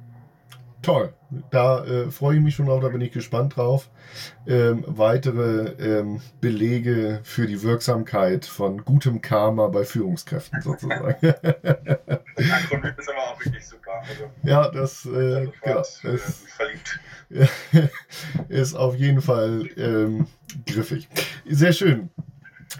Toll, 0.86 1.14
da 1.50 1.84
äh, 1.84 2.12
freue 2.12 2.36
ich 2.36 2.44
mich 2.44 2.54
schon 2.54 2.68
drauf, 2.68 2.80
da 2.80 2.90
bin 2.90 3.02
ich 3.02 3.12
gespannt 3.12 3.56
drauf. 3.56 3.90
Ähm, 4.46 4.84
weitere 4.86 5.72
ähm, 5.80 6.22
Belege 6.42 7.22
für 7.24 7.48
die 7.48 7.64
Wirksamkeit 7.64 8.46
von 8.46 8.86
gutem 8.86 9.20
Karma 9.20 9.68
bei 9.70 9.84
Führungskräften 9.84 10.62
sozusagen. 10.62 11.28
Akronym 11.28 12.94
ist 13.00 13.10
aber 13.10 13.18
auch 13.18 13.44
wirklich 13.44 13.66
super. 13.66 13.94
Also, 14.08 14.30
ja, 14.44 14.70
das 14.70 15.08
äh, 15.08 15.48
genau, 15.64 15.80
äh, 16.04 16.14
ist, 16.14 16.50
verliebt. 16.52 17.00
ist 18.50 18.76
auf 18.76 18.94
jeden 18.94 19.22
Fall 19.22 19.68
ähm, 19.78 20.28
griffig. 20.68 21.10
Sehr 21.48 21.74
schön. 21.74 22.12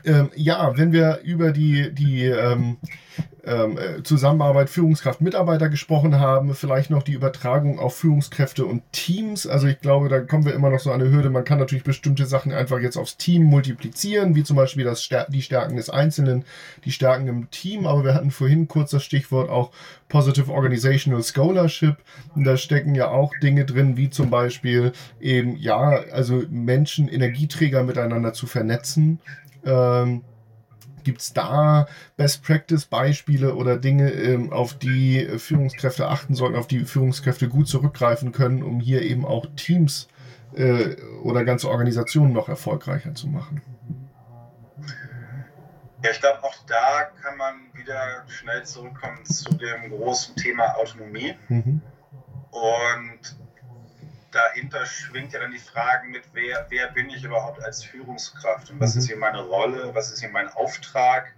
Ähm, 0.04 0.30
ja, 0.36 0.78
wenn 0.78 0.92
wir 0.92 1.20
über 1.24 1.52
die, 1.52 1.94
die 1.94 2.26
ähm, 2.26 2.78
ähm, 3.46 3.78
äh, 3.78 4.02
Zusammenarbeit 4.04 4.70
Führungskraft 4.70 5.22
Mitarbeiter 5.22 5.70
gesprochen 5.70 6.20
haben, 6.20 6.56
vielleicht 6.56 6.90
noch 6.90 7.04
die 7.04 7.14
Übertragung 7.14 7.80
auf 7.80 7.96
Führungskräfte 7.96 8.66
und 8.66 8.82
Teams. 8.92 9.46
Also 9.46 9.68
ich 9.68 9.80
glaube, 9.80 10.10
da 10.10 10.20
kommen 10.22 10.46
wir 10.46 10.54
immer 10.54 10.70
noch 10.70 10.80
so 10.80 10.92
an 10.92 11.02
eine 11.02 11.12
Hürde. 11.12 11.30
Man 11.30 11.44
kann 11.44 11.60
natürlich 11.60 11.84
bestimmte 11.84 12.26
Sachen 12.26 12.52
einfach 12.52 12.80
jetzt 12.80 12.98
aufs 12.98 13.18
Team 13.18 13.44
multiplizieren, 13.44 14.36
wie 14.36 14.44
zum 14.44 14.56
Beispiel 14.56 14.84
das, 14.84 15.08
die 15.30 15.42
Stärken 15.42 15.76
des 15.76 15.90
Einzelnen, 15.92 16.44
die 16.86 16.92
Stärken 16.92 17.28
im 17.28 17.52
Team. 17.52 17.86
Aber 17.86 18.04
wir 18.04 18.16
hatten 18.16 18.32
vorhin 18.32 18.68
kurz 18.68 18.92
das 18.92 19.04
Stichwort 19.04 19.50
auch 19.50 19.72
Positive 20.10 20.52
Organizational 20.52 21.24
Scholarship. 21.24 21.98
Da 22.36 22.58
stecken 22.58 22.96
ja 22.96 23.10
auch 23.10 23.32
Dinge 23.42 23.66
drin, 23.66 23.98
wie 23.98 24.10
zum 24.10 24.30
Beispiel 24.30 24.92
eben, 25.20 25.56
ja, 25.58 26.04
also 26.12 26.44
Menschen, 26.50 27.08
Energieträger 27.08 27.84
miteinander 27.84 28.34
zu 28.34 28.48
vernetzen. 28.48 29.20
Ähm, 29.66 30.24
Gibt 31.04 31.22
es 31.22 31.34
da 31.34 31.86
Best-Practice-Beispiele 32.18 33.54
oder 33.54 33.78
Dinge, 33.78 34.12
ähm, 34.12 34.52
auf 34.52 34.74
die 34.74 35.24
Führungskräfte 35.38 36.08
achten 36.08 36.34
sollten, 36.34 36.56
auf 36.56 36.66
die 36.66 36.84
Führungskräfte 36.86 37.48
gut 37.48 37.68
zurückgreifen 37.68 38.32
können, 38.32 38.64
um 38.64 38.80
hier 38.80 39.04
eben 39.04 39.24
auch 39.24 39.46
Teams 39.56 40.08
äh, 40.56 40.96
oder 41.22 41.46
ganze 41.46 41.70
Organisationen 41.70 42.34
noch 42.34 42.50
erfolgreicher 42.50 43.14
zu 43.14 43.28
machen? 43.28 43.62
Ja, 46.04 46.12
ich 46.12 46.20
glaube, 46.20 46.44
auch 46.44 46.56
da 46.68 47.04
kann 47.22 47.38
man 47.38 47.56
wieder 47.74 48.24
schnell 48.28 48.64
zurückkommen 48.64 49.24
zu 49.26 49.54
dem 49.56 49.92
großen 49.92 50.36
Thema 50.36 50.76
Autonomie. 50.76 51.36
Mhm. 51.50 51.82
Und 52.52 53.38
dahinter 54.36 54.86
schwingt 54.86 55.34
ja 55.34 55.40
dann 55.40 55.52
die 55.52 55.60
Frage 55.60 56.08
mit, 56.08 56.24
wer, 56.34 56.66
wer 56.70 56.92
bin 56.92 57.10
ich 57.10 57.24
überhaupt 57.24 57.64
als 57.64 57.84
Führungskraft 57.84 58.70
und 58.70 58.80
was 58.80 58.96
mhm. 58.96 59.00
ist 59.00 59.08
hier 59.08 59.18
meine 59.18 59.42
Rolle, 59.42 59.96
was 59.96 60.12
ist 60.12 60.20
hier 60.20 60.30
mein 60.30 60.50
Auftrag, 60.50 61.34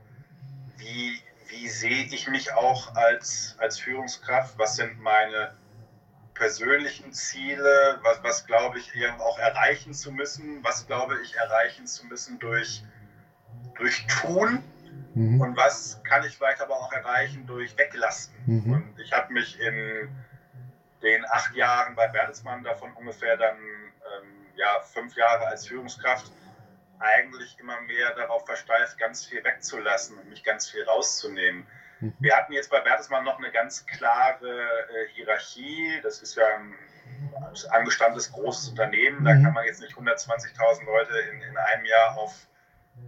wie, 0.77 1.21
wie 1.47 1.67
sehe 1.67 2.05
ich 2.05 2.27
mich 2.27 2.53
auch 2.53 2.95
als, 2.95 3.55
als 3.59 3.79
Führungskraft, 3.79 4.57
was 4.57 4.75
sind 4.75 4.99
meine 4.99 5.53
persönlichen 6.33 7.13
Ziele, 7.13 7.99
was, 8.03 8.23
was 8.23 8.45
glaube 8.45 8.79
ich 8.79 8.91
auch 9.19 9.39
erreichen 9.39 9.93
zu 9.93 10.11
müssen, 10.11 10.63
was 10.63 10.87
glaube 10.87 11.19
ich 11.23 11.35
erreichen 11.35 11.87
zu 11.87 12.05
müssen 12.07 12.39
durch, 12.39 12.83
durch 13.75 14.05
Tun 14.07 14.63
mhm. 15.13 15.41
und 15.41 15.57
was 15.57 16.01
kann 16.03 16.23
ich 16.25 16.37
vielleicht 16.37 16.61
aber 16.61 16.75
auch 16.75 16.91
erreichen 16.93 17.45
durch 17.45 17.77
Weglassen. 17.77 18.33
Mhm. 18.45 18.73
Und 18.73 18.99
ich 18.99 19.13
habe 19.13 19.33
mich 19.33 19.59
in 19.59 20.09
den 21.01 21.25
acht 21.29 21.55
Jahren 21.55 21.95
bei 21.95 22.07
Bertelsmann 22.07 22.63
davon 22.63 22.93
ungefähr 22.93 23.37
dann 23.37 23.57
ähm, 23.57 24.47
ja, 24.55 24.79
fünf 24.81 25.15
Jahre 25.15 25.47
als 25.47 25.67
Führungskraft 25.67 26.31
eigentlich 26.99 27.57
immer 27.59 27.79
mehr 27.81 28.13
darauf 28.15 28.45
versteift, 28.45 28.97
ganz 28.97 29.25
viel 29.25 29.43
wegzulassen 29.43 30.17
und 30.17 30.29
mich 30.29 30.43
ganz 30.43 30.69
viel 30.69 30.83
rauszunehmen. 30.83 31.67
Mhm. 31.99 32.13
Wir 32.19 32.35
hatten 32.35 32.53
jetzt 32.53 32.71
bei 32.71 32.79
Bertelsmann 32.79 33.23
noch 33.23 33.37
eine 33.37 33.51
ganz 33.51 33.85
klare 33.85 34.49
äh, 34.49 35.07
Hierarchie. 35.13 35.99
Das 36.01 36.21
ist 36.21 36.35
ja 36.35 36.43
ein 36.55 36.73
angestammtes 37.69 38.31
großes 38.31 38.69
Unternehmen. 38.69 39.23
Da 39.23 39.33
mhm. 39.33 39.43
kann 39.43 39.53
man 39.53 39.65
jetzt 39.65 39.81
nicht 39.81 39.95
120.000 39.95 40.85
Leute 40.85 41.17
in, 41.31 41.41
in 41.41 41.57
einem 41.57 41.85
Jahr 41.85 42.17
auf 42.17 42.47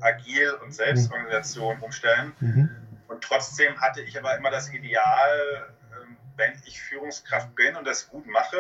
Agil 0.02 0.52
und 0.64 0.72
Selbstorganisation 0.72 1.78
mhm. 1.78 1.84
umstellen. 1.84 2.34
Mhm. 2.40 2.70
Und 3.08 3.24
trotzdem 3.24 3.80
hatte 3.82 4.02
ich 4.02 4.18
aber 4.18 4.38
immer 4.38 4.52
das 4.52 4.72
Ideal, 4.72 5.74
wenn 6.40 6.54
ich 6.66 6.82
Führungskraft 6.82 7.54
bin 7.54 7.76
und 7.76 7.86
das 7.86 8.10
gut 8.10 8.26
mache, 8.26 8.58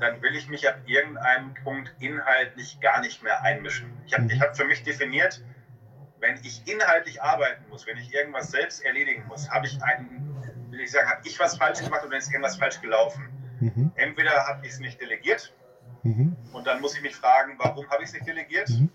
dann 0.00 0.22
will 0.22 0.34
ich 0.34 0.48
mich 0.48 0.66
ab 0.66 0.76
irgendeinem 0.86 1.52
Punkt 1.62 1.92
inhaltlich 1.98 2.80
gar 2.80 3.00
nicht 3.00 3.22
mehr 3.22 3.42
einmischen. 3.42 3.92
Ich 4.06 4.14
habe 4.14 4.26
hab 4.40 4.56
für 4.56 4.64
mich 4.64 4.82
definiert, 4.84 5.42
wenn 6.20 6.36
ich 6.42 6.66
inhaltlich 6.66 7.20
arbeiten 7.20 7.68
muss, 7.68 7.86
wenn 7.86 7.98
ich 7.98 8.14
irgendwas 8.14 8.50
selbst 8.50 8.82
erledigen 8.84 9.26
muss, 9.26 9.50
habe 9.50 9.66
ich 9.66 9.82
einen, 9.82 10.70
will 10.70 10.80
ich 10.80 10.92
sagen, 10.92 11.10
habe 11.10 11.20
ich 11.24 11.38
was 11.38 11.58
falsch 11.58 11.80
gemacht 11.80 12.04
oder 12.06 12.16
ist 12.16 12.30
irgendwas 12.30 12.56
falsch 12.56 12.80
gelaufen. 12.80 13.28
Mhm. 13.60 13.92
Entweder 13.96 14.46
habe 14.46 14.64
ich 14.64 14.72
es 14.72 14.78
nicht 14.78 15.00
delegiert 15.00 15.52
mhm. 16.04 16.36
und 16.52 16.66
dann 16.66 16.80
muss 16.80 16.96
ich 16.96 17.02
mich 17.02 17.14
fragen, 17.14 17.56
warum 17.58 17.90
habe 17.90 18.02
ich 18.02 18.08
es 18.08 18.14
nicht 18.14 18.26
delegiert? 18.26 18.70
Mhm. 18.70 18.88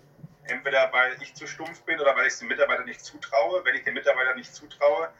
Entweder 0.44 0.90
weil 0.92 1.12
ich 1.20 1.34
zu 1.34 1.46
stumpf 1.46 1.82
bin 1.82 2.00
oder 2.00 2.16
weil 2.16 2.26
ich 2.26 2.32
es 2.32 2.38
dem 2.38 2.48
Mitarbeiter 2.48 2.84
nicht 2.84 3.02
zutraue. 3.02 3.62
Wenn 3.66 3.74
ich 3.74 3.84
dem 3.84 3.92
Mitarbeiter 3.92 4.34
nicht 4.34 4.54
zutraue, 4.54 5.10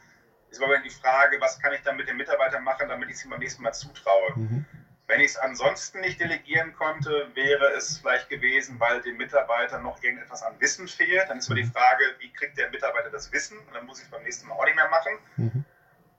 ist 0.49 0.61
aber 0.61 0.77
die 0.79 0.89
Frage, 0.89 1.39
was 1.39 1.59
kann 1.59 1.73
ich 1.73 1.81
dann 1.81 1.95
mit 1.97 2.07
dem 2.07 2.17
Mitarbeiter 2.17 2.59
machen, 2.59 2.89
damit 2.89 3.09
ich 3.09 3.15
es 3.15 3.25
ihm 3.25 3.31
beim 3.31 3.39
nächsten 3.39 3.63
Mal 3.63 3.73
zutraue. 3.73 4.33
Mhm. 4.35 4.65
Wenn 5.07 5.21
ich 5.21 5.31
es 5.31 5.37
ansonsten 5.37 6.01
nicht 6.01 6.19
delegieren 6.19 6.73
konnte, 6.73 7.29
wäre 7.33 7.73
es 7.73 7.97
vielleicht 7.97 8.29
gewesen, 8.29 8.79
weil 8.79 9.01
dem 9.01 9.17
Mitarbeiter 9.17 9.79
noch 9.79 10.01
irgendetwas 10.03 10.43
an 10.43 10.59
Wissen 10.59 10.87
fehlt. 10.87 11.29
Dann 11.29 11.39
ist 11.39 11.49
nur 11.49 11.55
die 11.55 11.63
mhm. 11.63 11.71
Frage, 11.71 12.03
wie 12.19 12.31
kriegt 12.31 12.57
der 12.57 12.69
Mitarbeiter 12.69 13.09
das 13.09 13.31
Wissen? 13.31 13.57
Und 13.57 13.73
dann 13.73 13.85
muss 13.87 13.99
ich 13.99 14.05
es 14.05 14.11
beim 14.11 14.23
nächsten 14.23 14.47
Mal 14.47 14.55
auch 14.55 14.65
nicht 14.65 14.75
mehr 14.75 14.89
machen. 14.89 15.17
Mhm. 15.37 15.65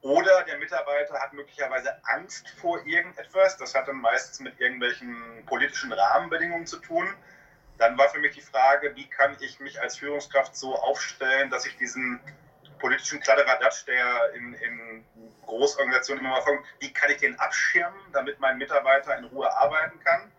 Oder 0.02 0.44
der 0.44 0.58
Mitarbeiter 0.58 1.20
hat 1.20 1.32
möglicherweise 1.34 1.92
Angst 2.04 2.48
vor 2.48 2.84
irgendetwas. 2.86 3.56
Das 3.58 3.74
hat 3.74 3.86
dann 3.86 4.00
meistens 4.00 4.40
mit 4.40 4.58
irgendwelchen 4.58 5.44
politischen 5.46 5.92
Rahmenbedingungen 5.92 6.66
zu 6.66 6.78
tun. 6.78 7.06
Dann 7.78 7.96
war 7.96 8.08
für 8.08 8.18
mich 8.18 8.34
die 8.34 8.40
Frage, 8.40 8.96
wie 8.96 9.08
kann 9.08 9.36
ich 9.40 9.60
mich 9.60 9.80
als 9.80 9.98
Führungskraft 9.98 10.56
so 10.56 10.74
aufstellen, 10.74 11.50
dass 11.50 11.66
ich 11.66 11.76
diesen 11.76 12.20
politischen 12.80 13.20
Kladderadatsch, 13.20 13.86
der 13.86 14.34
in, 14.34 14.54
in 14.54 15.04
Großorganisationen 15.46 16.24
immer 16.24 16.34
mal 16.34 16.42
kommt, 16.42 16.60
wie 16.80 16.92
kann 16.92 17.10
ich 17.10 17.18
den 17.18 17.38
abschirmen, 17.38 18.00
damit 18.12 18.40
mein 18.40 18.58
Mitarbeiter 18.58 19.16
in 19.16 19.24
Ruhe 19.24 19.54
arbeiten 19.56 20.00
kann. 20.00 20.32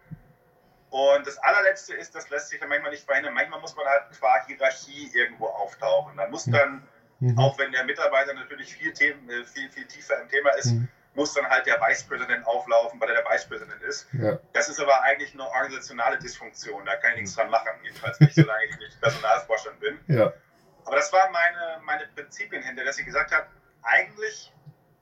Und 0.90 1.26
das 1.26 1.38
allerletzte 1.38 1.96
ist, 1.96 2.14
das 2.16 2.30
lässt 2.30 2.50
sich 2.50 2.60
dann 2.60 2.68
manchmal 2.68 2.92
nicht 2.92 3.06
verhindern. 3.06 3.34
Manchmal 3.34 3.62
muss 3.62 3.76
man 3.78 3.86
halt 3.86 4.04
qua 4.20 4.46
Hierarchie 4.46 5.10
irgendwo 5.14 5.46
auftauchen. 5.46 6.18
Da 6.18 6.28
muss 6.28 6.46
dann 6.46 6.86
Mhm. 7.22 7.38
Auch 7.38 7.58
wenn 7.60 7.72
der 7.72 7.86
Mitarbeiter 7.86 8.34
natürlich 8.34 8.74
viel, 8.76 8.92
Themen, 8.94 9.30
äh, 9.30 9.44
viel, 9.44 9.70
viel 9.70 9.86
tiefer 9.86 10.20
im 10.22 10.28
Thema 10.28 10.50
ist, 10.58 10.72
mhm. 10.72 10.88
muss 11.14 11.34
dann 11.34 11.46
halt 11.48 11.68
der 11.68 11.80
Vice 11.80 12.04
President 12.04 12.46
auflaufen, 12.48 13.00
weil 13.00 13.10
er 13.10 13.22
der 13.22 13.32
Vice 13.32 13.48
President 13.48 13.82
ist. 13.84 14.08
Ja. 14.14 14.40
Das 14.54 14.70
ist 14.70 14.80
aber 14.80 15.04
eigentlich 15.04 15.34
eine 15.34 15.48
organisationale 15.48 16.18
Dysfunktion. 16.18 16.84
Da 16.86 16.96
kann 16.96 17.12
ich 17.12 17.22
nichts 17.22 17.36
dran 17.36 17.52
machen. 17.52 17.70
Jedenfalls 17.84 18.20
nicht, 18.20 18.34
solange 18.34 18.66
ich 18.66 18.78
nicht 18.80 19.00
Personalvorstand 19.00 19.80
bin. 19.80 20.00
Ja. 20.08 20.34
Aber 20.86 20.96
das 20.96 21.12
waren 21.14 21.32
meine, 21.32 21.82
meine 21.86 22.08
Prinzipien 22.16 22.64
hinter, 22.64 22.84
dass 22.84 22.98
ich 22.98 23.06
gesagt 23.06 23.32
habe, 23.32 23.48
eigentlich 23.84 24.52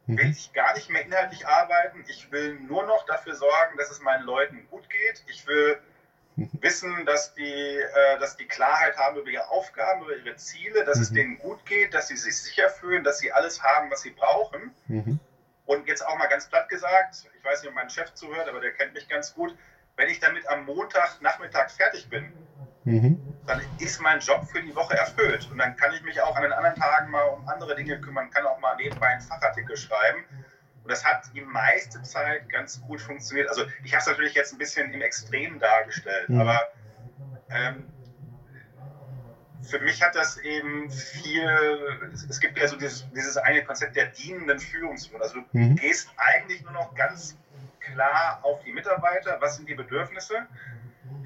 mhm. 0.06 0.18
will 0.18 0.30
ich 0.32 0.54
gar 0.54 0.74
nicht 0.74 0.90
mehr 0.90 1.04
inhaltlich 1.06 1.48
arbeiten. 1.48 2.04
Ich 2.08 2.32
will 2.32 2.60
nur 2.60 2.86
noch 2.86 3.06
dafür 3.06 3.36
sorgen, 3.36 3.78
dass 3.78 3.92
es 3.92 4.02
meinen 4.02 4.26
Leuten 4.26 4.68
gut 4.70 4.90
geht. 4.90 5.24
Ich 5.28 5.46
will 5.48 5.80
wissen, 6.62 7.06
dass 7.06 7.34
die, 7.34 7.44
äh, 7.44 8.20
dass 8.20 8.38
die 8.38 8.48
Klarheit 8.48 8.98
haben 8.98 9.18
über 9.18 9.30
ihre 9.30 9.50
Aufgaben, 9.50 10.04
über 10.04 10.16
ihre 10.16 10.36
Ziele, 10.36 10.86
dass 10.86 10.98
mhm. 10.98 11.04
es 11.04 11.14
denen 11.14 11.38
gut 11.40 11.66
geht, 11.66 11.94
dass 11.94 12.08
sie 12.08 12.18
sich 12.18 12.38
sicher 12.38 12.70
fühlen, 12.70 13.04
dass 13.04 13.20
sie 13.20 13.32
alles 13.32 13.62
haben, 13.62 13.92
was 13.92 14.02
sie 14.02 14.12
brauchen. 14.12 14.74
Mhm. 14.88 15.20
Und 15.66 15.88
jetzt 15.88 16.06
auch 16.06 16.18
mal 16.18 16.28
ganz 16.28 16.48
platt 16.48 16.70
gesagt, 16.70 17.28
ich 17.38 17.46
weiß 17.46 17.62
nicht, 17.62 17.70
ob 17.70 17.76
mein 17.76 17.90
Chef 17.90 18.14
zuhört, 18.14 18.48
aber 18.48 18.60
der 18.60 18.72
kennt 18.72 18.94
mich 18.94 19.08
ganz 19.08 19.34
gut, 19.34 19.56
wenn 19.98 20.10
ich 20.10 20.20
damit 20.20 20.48
am 20.48 20.66
Montagnachmittag 20.66 21.70
fertig 21.70 22.10
bin, 22.10 22.32
mhm. 22.86 23.34
Dann 23.50 23.62
ist 23.79 24.00
mein 24.01 24.20
Job 24.20 24.46
für 24.46 24.62
die 24.62 24.75
Woche 24.75 24.96
erfüllt. 24.96 25.50
Und 25.51 25.58
dann 25.58 25.75
kann 25.75 25.94
ich 25.94 26.01
mich 26.03 26.22
auch 26.22 26.36
an 26.36 26.44
den 26.44 26.53
anderen 26.53 26.75
Tagen 26.75 27.12
mal 27.12 27.24
um 27.24 27.48
andere 27.48 27.75
Dinge 27.75 28.00
kümmern, 28.00 28.29
kann 28.29 28.46
auch 28.46 28.60
mal 28.60 28.75
nebenbei 28.75 29.08
einen 29.08 29.22
Fachartikel 29.22 29.75
schreiben 29.75 30.24
und 30.89 30.94
das 30.94 31.06
hat 31.06 31.24
die 31.36 31.41
meiste 31.41 32.01
Zeit 32.01 32.50
ganz 32.50 32.82
gut 32.82 33.00
funktioniert. 33.00 33.48
Also 33.50 33.63
ich 33.84 33.94
habe 33.94 34.01
es 34.01 34.08
natürlich 34.08 34.34
jetzt 34.34 34.53
ein 34.53 34.58
bisschen 34.58 34.91
im 34.91 35.01
Extrem 35.01 35.60
dargestellt, 35.60 36.29
mhm. 36.29 36.41
aber 36.41 36.68
ähm, 37.50 37.86
für 39.62 39.79
mich 39.82 40.01
hat 40.01 40.15
das 40.15 40.38
eben 40.38 40.89
viel, 40.89 41.48
es 42.27 42.39
gibt 42.39 42.58
ja 42.58 42.68
so 42.68 42.75
dieses, 42.75 43.08
dieses 43.12 43.38
eine 43.38 43.63
Konzept 43.63 43.96
der 43.96 44.08
dienenden 44.08 44.60
Führungsführung. 44.60 45.22
Also 45.22 45.41
du 45.41 45.46
mhm. 45.51 45.75
gehst 45.75 46.10
eigentlich 46.18 46.63
nur 46.63 46.72
noch 46.72 46.96
ganz 46.96 47.38
klar 47.79 48.39
auf 48.41 48.63
die 48.63 48.72
Mitarbeiter, 48.72 49.38
was 49.41 49.58
sind 49.58 49.70
die 49.70 49.75
Bedürfnisse 49.75 50.48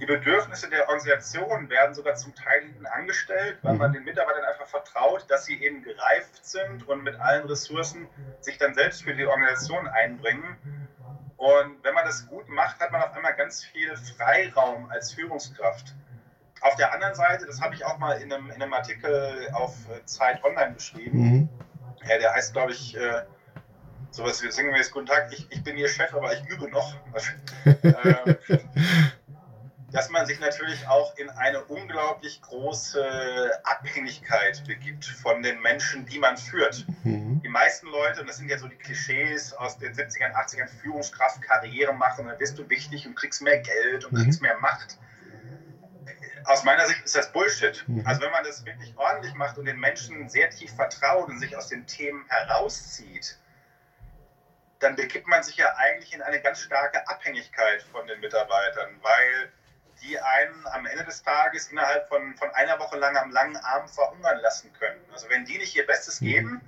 die 0.03 0.07
Bedürfnisse 0.07 0.69
der 0.69 0.89
Organisation 0.89 1.69
werden 1.69 1.95
sogar 1.95 2.15
zum 2.15 2.35
Teil 2.35 2.63
hinten 2.63 2.85
angestellt, 2.85 3.57
weil 3.61 3.75
man 3.75 3.91
mhm. 3.91 3.95
den 3.95 4.03
Mitarbeitern 4.03 4.43
einfach 4.43 4.67
vertraut, 4.67 5.25
dass 5.29 5.45
sie 5.45 5.63
eben 5.63 5.81
gereift 5.81 6.45
sind 6.45 6.85
und 6.89 7.03
mit 7.03 7.17
allen 7.21 7.47
Ressourcen 7.47 8.09
sich 8.41 8.57
dann 8.57 8.73
selbst 8.73 9.03
für 9.03 9.13
die 9.13 9.25
Organisation 9.25 9.87
einbringen. 9.87 10.57
Und 11.37 11.81
wenn 11.83 11.93
man 11.93 12.03
das 12.03 12.27
gut 12.27 12.49
macht, 12.49 12.81
hat 12.81 12.91
man 12.91 13.01
auf 13.01 13.15
einmal 13.15 13.33
ganz 13.35 13.63
viel 13.63 13.95
Freiraum 14.17 14.89
als 14.91 15.13
Führungskraft. 15.13 15.95
Auf 16.59 16.75
der 16.75 16.93
anderen 16.93 17.15
Seite, 17.15 17.45
das 17.45 17.61
habe 17.61 17.73
ich 17.73 17.85
auch 17.85 17.97
mal 17.97 18.21
in 18.21 18.33
einem, 18.33 18.51
in 18.51 18.61
einem 18.61 18.73
Artikel 18.73 19.47
auf 19.53 19.73
Zeit 20.03 20.43
Online 20.43 20.73
beschrieben, 20.73 21.17
mhm. 21.17 21.49
ja, 22.05 22.17
der 22.17 22.33
heißt, 22.33 22.51
glaube 22.51 22.73
ich, 22.73 22.97
äh, 22.97 23.23
sowas 24.11 24.43
wie 24.43 24.51
singen 24.51 24.71
wir 24.71 24.79
jetzt 24.79 24.91
Guten 24.91 25.05
Tag, 25.05 25.31
ich, 25.31 25.49
ich 25.49 25.63
bin 25.63 25.77
Ihr 25.77 25.87
Chef, 25.87 26.13
aber 26.13 26.33
ich 26.33 26.45
übe 26.49 26.69
noch. 26.69 26.93
ähm, 27.65 28.37
dass 29.93 30.09
man 30.09 30.25
sich 30.25 30.39
natürlich 30.39 30.87
auch 30.87 31.15
in 31.17 31.29
eine 31.29 31.63
unglaublich 31.65 32.41
große 32.41 33.51
Abhängigkeit 33.63 34.63
begibt 34.65 35.05
von 35.05 35.43
den 35.43 35.61
Menschen, 35.61 36.07
die 36.07 36.17
man 36.17 36.35
führt. 36.35 36.85
Mhm. 37.03 37.41
Die 37.43 37.47
meisten 37.47 37.87
Leute, 37.87 38.21
und 38.21 38.27
das 38.27 38.37
sind 38.37 38.49
ja 38.49 38.57
so 38.57 38.67
die 38.67 38.75
Klischees 38.75 39.53
aus 39.53 39.77
den 39.77 39.93
70ern, 39.93 40.33
80ern, 40.33 40.67
Führungskraft, 40.67 41.43
Karriere 41.43 41.93
machen, 41.93 42.27
dann 42.27 42.39
wirst 42.39 42.57
du 42.57 42.67
wichtig 42.69 43.05
und 43.05 43.13
kriegst 43.15 43.43
mehr 43.43 43.59
Geld 43.59 44.05
und 44.05 44.13
mhm. 44.13 44.23
kriegst 44.23 44.41
mehr 44.41 44.57
Macht. 44.57 44.97
Aus 46.45 46.63
meiner 46.63 46.87
Sicht 46.87 47.05
ist 47.05 47.15
das 47.15 47.31
Bullshit. 47.31 47.83
Mhm. 47.87 48.01
Also 48.07 48.21
wenn 48.21 48.31
man 48.31 48.43
das 48.43 48.65
wirklich 48.65 48.97
ordentlich 48.97 49.35
macht 49.35 49.59
und 49.59 49.65
den 49.65 49.79
Menschen 49.79 50.27
sehr 50.27 50.49
tief 50.49 50.75
vertraut 50.75 51.29
und 51.29 51.37
sich 51.37 51.55
aus 51.55 51.67
den 51.67 51.85
Themen 51.85 52.25
herauszieht, 52.29 53.37
dann 54.79 54.95
begibt 54.95 55.27
man 55.27 55.43
sich 55.43 55.57
ja 55.57 55.71
eigentlich 55.77 56.15
in 56.15 56.23
eine 56.23 56.41
ganz 56.41 56.61
starke 56.61 57.07
Abhängigkeit 57.07 57.83
von 57.83 58.07
den 58.07 58.19
Mitarbeitern, 58.19 58.89
weil 59.01 59.51
die 60.01 60.19
einen 60.19 60.67
am 60.67 60.85
Ende 60.85 61.05
des 61.05 61.23
Tages 61.23 61.67
innerhalb 61.67 62.07
von, 62.07 62.35
von 62.35 62.49
einer 62.51 62.79
Woche 62.79 62.97
lang 62.97 63.15
am 63.17 63.31
langen 63.31 63.57
Arm 63.57 63.87
verhungern 63.87 64.39
lassen 64.41 64.71
können. 64.73 64.99
Also 65.11 65.29
wenn 65.29 65.45
die 65.45 65.57
nicht 65.57 65.75
ihr 65.75 65.85
Bestes 65.85 66.21
mhm. 66.21 66.25
geben 66.25 66.61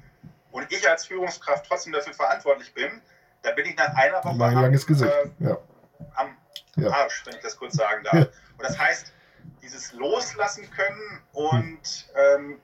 und 0.52 0.72
ich 0.72 0.88
als 0.90 1.06
Führungskraft 1.06 1.66
trotzdem 1.68 1.94
dafür 1.94 2.14
verantwortlich 2.14 2.74
bin, 2.74 3.02
dann 3.42 3.56
bin 3.56 3.66
ich 3.66 3.76
nach 3.76 3.94
einer 3.96 4.24
Woche 4.24 4.44
am, 4.44 4.54
langes 4.62 4.86
Gesicht. 4.86 5.12
Äh, 5.12 5.48
ja. 5.48 5.58
am 6.16 6.38
ja. 6.76 6.90
Arsch, 6.90 7.26
wenn 7.26 7.36
ich 7.36 7.42
das 7.42 7.58
kurz 7.58 7.76
sagen 7.76 8.04
darf. 8.04 8.28
Und 8.58 8.64
das 8.64 8.78
heißt, 8.78 9.14
dieses 9.62 9.94
Loslassen 9.94 10.70
können 10.72 11.22
und 11.34 12.08
ähm, 12.16 12.60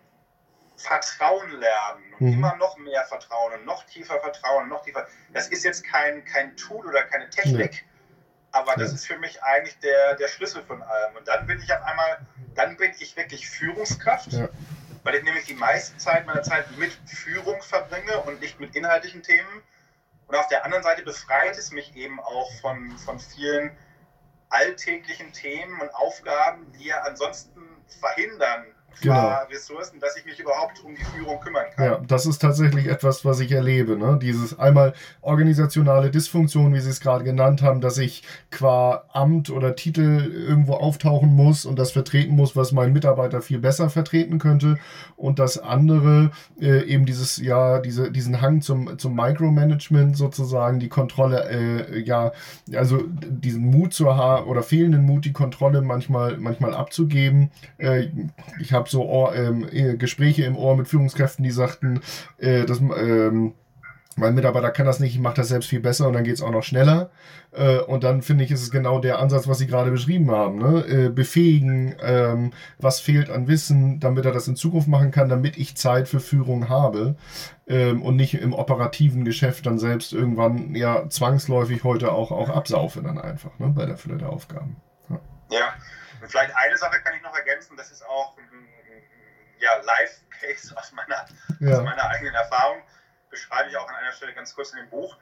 Vertrauen 0.78 1.52
lernen 1.52 2.14
und 2.20 2.28
mhm. 2.28 2.34
immer 2.34 2.56
noch 2.56 2.78
mehr 2.78 3.04
Vertrauen 3.06 3.54
und 3.54 3.66
noch 3.66 3.84
tiefer 3.86 4.20
Vertrauen, 4.20 4.70
noch 4.70 4.84
tiefer. 4.84 5.08
Das 5.34 5.48
ist 5.50 5.64
jetzt 5.64 5.84
kein, 5.84 6.26
kein 6.26 6.56
Tool 6.58 6.88
oder 6.88 7.04
keine 7.04 7.30
Technik, 7.30 7.86
aber 8.52 8.76
das 8.76 8.94
ist 8.94 9.06
für 9.06 9.18
mich 9.18 9.42
eigentlich 9.44 9.78
der, 9.80 10.16
der 10.16 10.28
Schlüssel 10.28 10.64
von 10.64 10.82
allem. 10.82 11.16
Und 11.16 11.28
dann 11.28 11.48
bin 11.48 11.60
ich 11.62 11.74
auf 11.74 11.82
einmal, 11.84 12.20
dann 12.56 12.78
bin 12.78 12.92
ich 13.00 13.16
wirklich 13.16 13.50
Führungskraft, 13.50 14.34
ja. 14.34 14.50
weil 15.04 15.16
ich 15.16 15.24
nämlich 15.24 15.46
die 15.46 15.54
meiste 15.54 15.98
Zeit 15.98 16.26
meiner 16.26 16.44
Zeit 16.44 16.66
mit 16.78 16.92
Führung 17.06 17.62
verbringe 17.62 18.22
und 18.22 18.42
nicht 18.42 18.60
mit 18.60 18.76
inhaltlichen 18.76 19.24
Themen. 19.24 19.64
Und 20.28 20.36
auf 20.36 20.48
der 20.48 20.66
anderen 20.66 20.84
Seite 20.84 21.04
befreit 21.04 21.58
es 21.58 21.72
mich 21.72 21.96
eben 21.96 22.20
auch 22.20 22.52
von, 22.62 22.98
von 22.98 23.20
vielen 23.20 23.76
alltäglichen 24.50 25.32
Themen 25.34 25.80
und 25.80 25.94
Aufgaben, 25.96 26.72
die 26.74 26.86
ja 26.86 27.02
ansonsten 27.02 27.62
verhindern, 28.00 28.66
genau. 29.02 29.34
Ressourcen, 29.50 30.00
dass 30.00 30.18
ich 30.18 30.26
mich 30.26 30.40
überhaupt 30.40 30.84
um 30.84 30.96
die 30.96 31.04
Führung 31.04 31.40
kümmern 31.40 31.66
kann. 31.76 31.86
Ja, 31.86 32.02
das 32.08 32.26
ist 32.26 32.40
tatsächlich 32.40 32.88
etwas, 32.88 33.24
was 33.26 33.40
ich 33.40 33.52
erlebe. 33.52 33.98
Ne? 33.98 34.20
Dieses 34.22 34.58
einmal 34.60 34.94
organisationale 35.22 36.12
Dysfunktion, 36.12 36.74
wie 36.74 36.80
Sie 36.80 36.90
es 36.90 37.00
gerade 37.00 37.24
genannt 37.24 37.62
haben, 37.62 37.82
dass 37.82 37.98
ich 37.98 38.24
qua 38.50 39.06
Amt 39.14 39.50
oder 39.50 39.76
Titel 39.76 40.32
irgendwo 40.32 40.74
auftauchen 40.74 41.36
muss 41.36 41.66
und 41.66 41.78
das 41.80 41.92
vertreten 41.92 42.36
muss, 42.36 42.56
was 42.56 42.72
mein 42.72 42.94
Mitarbeiter 42.94 43.42
viel 43.42 43.60
besser 43.60 43.90
vertreten 43.90 44.40
könnte. 44.40 44.78
Und 45.16 45.40
das 45.40 45.58
andere 45.58 46.32
äh, 46.60 46.84
eben 46.86 47.06
dieses, 47.06 47.38
ja, 47.38 47.80
diese, 47.80 48.12
diesen 48.12 48.42
Hang 48.42 48.62
zum, 48.62 48.98
zum 48.98 49.16
Micromanagement 49.16 50.18
sozusagen, 50.18 50.80
die 50.80 50.90
Kontrolle, 50.90 51.50
äh, 51.50 52.00
ja, 52.00 52.32
also 52.74 53.04
diesen 53.08 53.66
Mut 53.70 53.94
zu 53.94 54.16
haben 54.16 54.48
oder 54.48 54.64
fehlenden 54.64 55.06
Mut, 55.06 55.26
die 55.26 55.34
Kontrolle 55.34 55.82
manchmal, 55.82 56.38
manchmal 56.38 56.74
abzugeben. 56.74 57.52
Äh, 57.78 58.08
ich 58.60 58.74
habe 58.74 58.81
so 58.88 59.06
Ohr, 59.06 59.36
ähm, 59.36 59.68
äh, 59.72 59.96
Gespräche 59.96 60.44
im 60.44 60.58
Ohr 60.58 60.76
mit 60.76 60.88
Führungskräften, 60.88 61.44
die 61.44 61.52
sagten, 61.52 62.02
äh, 62.38 62.66
dass 62.66 62.80
ähm, 62.80 63.54
mein 64.18 64.36
Mitarbeiter 64.36 64.72
kann 64.72 64.86
das 64.86 65.00
nicht, 65.00 65.16
ich 65.16 65.22
mache 65.22 65.36
das 65.36 65.48
selbst 65.48 65.70
viel 65.70 65.80
besser 65.80 66.08
und 66.08 66.14
dann 66.14 66.24
geht 66.24 66.34
es 66.34 66.42
auch 66.42 66.52
noch 66.52 66.64
schneller. 66.64 67.12
Äh, 67.52 67.80
und 67.80 68.04
dann 68.04 68.22
finde 68.22 68.44
ich, 68.44 68.52
ist 68.52 68.62
es 68.62 68.72
genau 68.72 69.00
der 69.00 69.20
Ansatz, 69.20 69.48
was 69.48 69.58
Sie 69.58 69.68
gerade 69.68 69.90
beschrieben 69.90 70.32
haben. 70.32 70.60
Ne? 70.60 70.86
Äh, 70.86 71.10
befähigen, 71.10 71.96
ähm, 72.02 72.52
was 72.78 73.00
fehlt 73.00 73.30
an 73.30 73.48
Wissen, 73.48 74.00
damit 74.00 74.26
er 74.26 74.34
das 74.34 74.48
in 74.48 74.56
Zukunft 74.56 74.88
machen 74.88 75.12
kann, 75.12 75.30
damit 75.30 75.58
ich 75.58 75.78
Zeit 75.78 76.10
für 76.10 76.20
Führung 76.20 76.68
habe 76.68 77.16
ähm, 77.68 78.02
und 78.02 78.18
nicht 78.18 78.34
im 78.34 78.54
operativen 78.54 79.24
Geschäft 79.24 79.66
dann 79.66 79.80
selbst 79.80 80.12
irgendwann 80.12 80.76
ja 80.76 81.08
zwangsläufig 81.10 81.84
heute 81.84 82.12
auch, 82.12 82.32
auch 82.32 82.50
absaufe 82.50 83.02
dann 83.02 83.18
einfach 83.18 83.58
ne? 83.60 83.70
bei 83.70 83.86
der 83.86 83.98
Fülle 83.98 84.18
der 84.18 84.30
Aufgaben. 84.30 84.76
Ja. 85.10 85.20
ja. 85.52 85.74
Vielleicht 86.28 86.54
eine 86.56 86.78
Sache 86.78 87.00
kann 87.04 87.14
ich 87.16 87.24
noch 87.24 87.36
ergänzen, 87.36 87.76
das 87.76 87.92
ist 87.92 88.06
auch 88.06 88.38
ein 88.38 88.44
ja, 89.62 89.78
Live-Case 89.78 90.76
aus 90.76 90.92
meiner, 90.92 91.26
ja. 91.60 91.78
aus 91.78 91.84
meiner 91.84 92.10
eigenen 92.10 92.34
Erfahrung, 92.34 92.82
beschreibe 93.30 93.70
ich 93.70 93.78
auch 93.78 93.88
an 93.88 93.96
einer 93.96 94.12
Stelle 94.12 94.34
ganz 94.34 94.54
kurz 94.54 94.72
in 94.72 94.80
dem 94.80 94.90
Buch. 94.90 95.18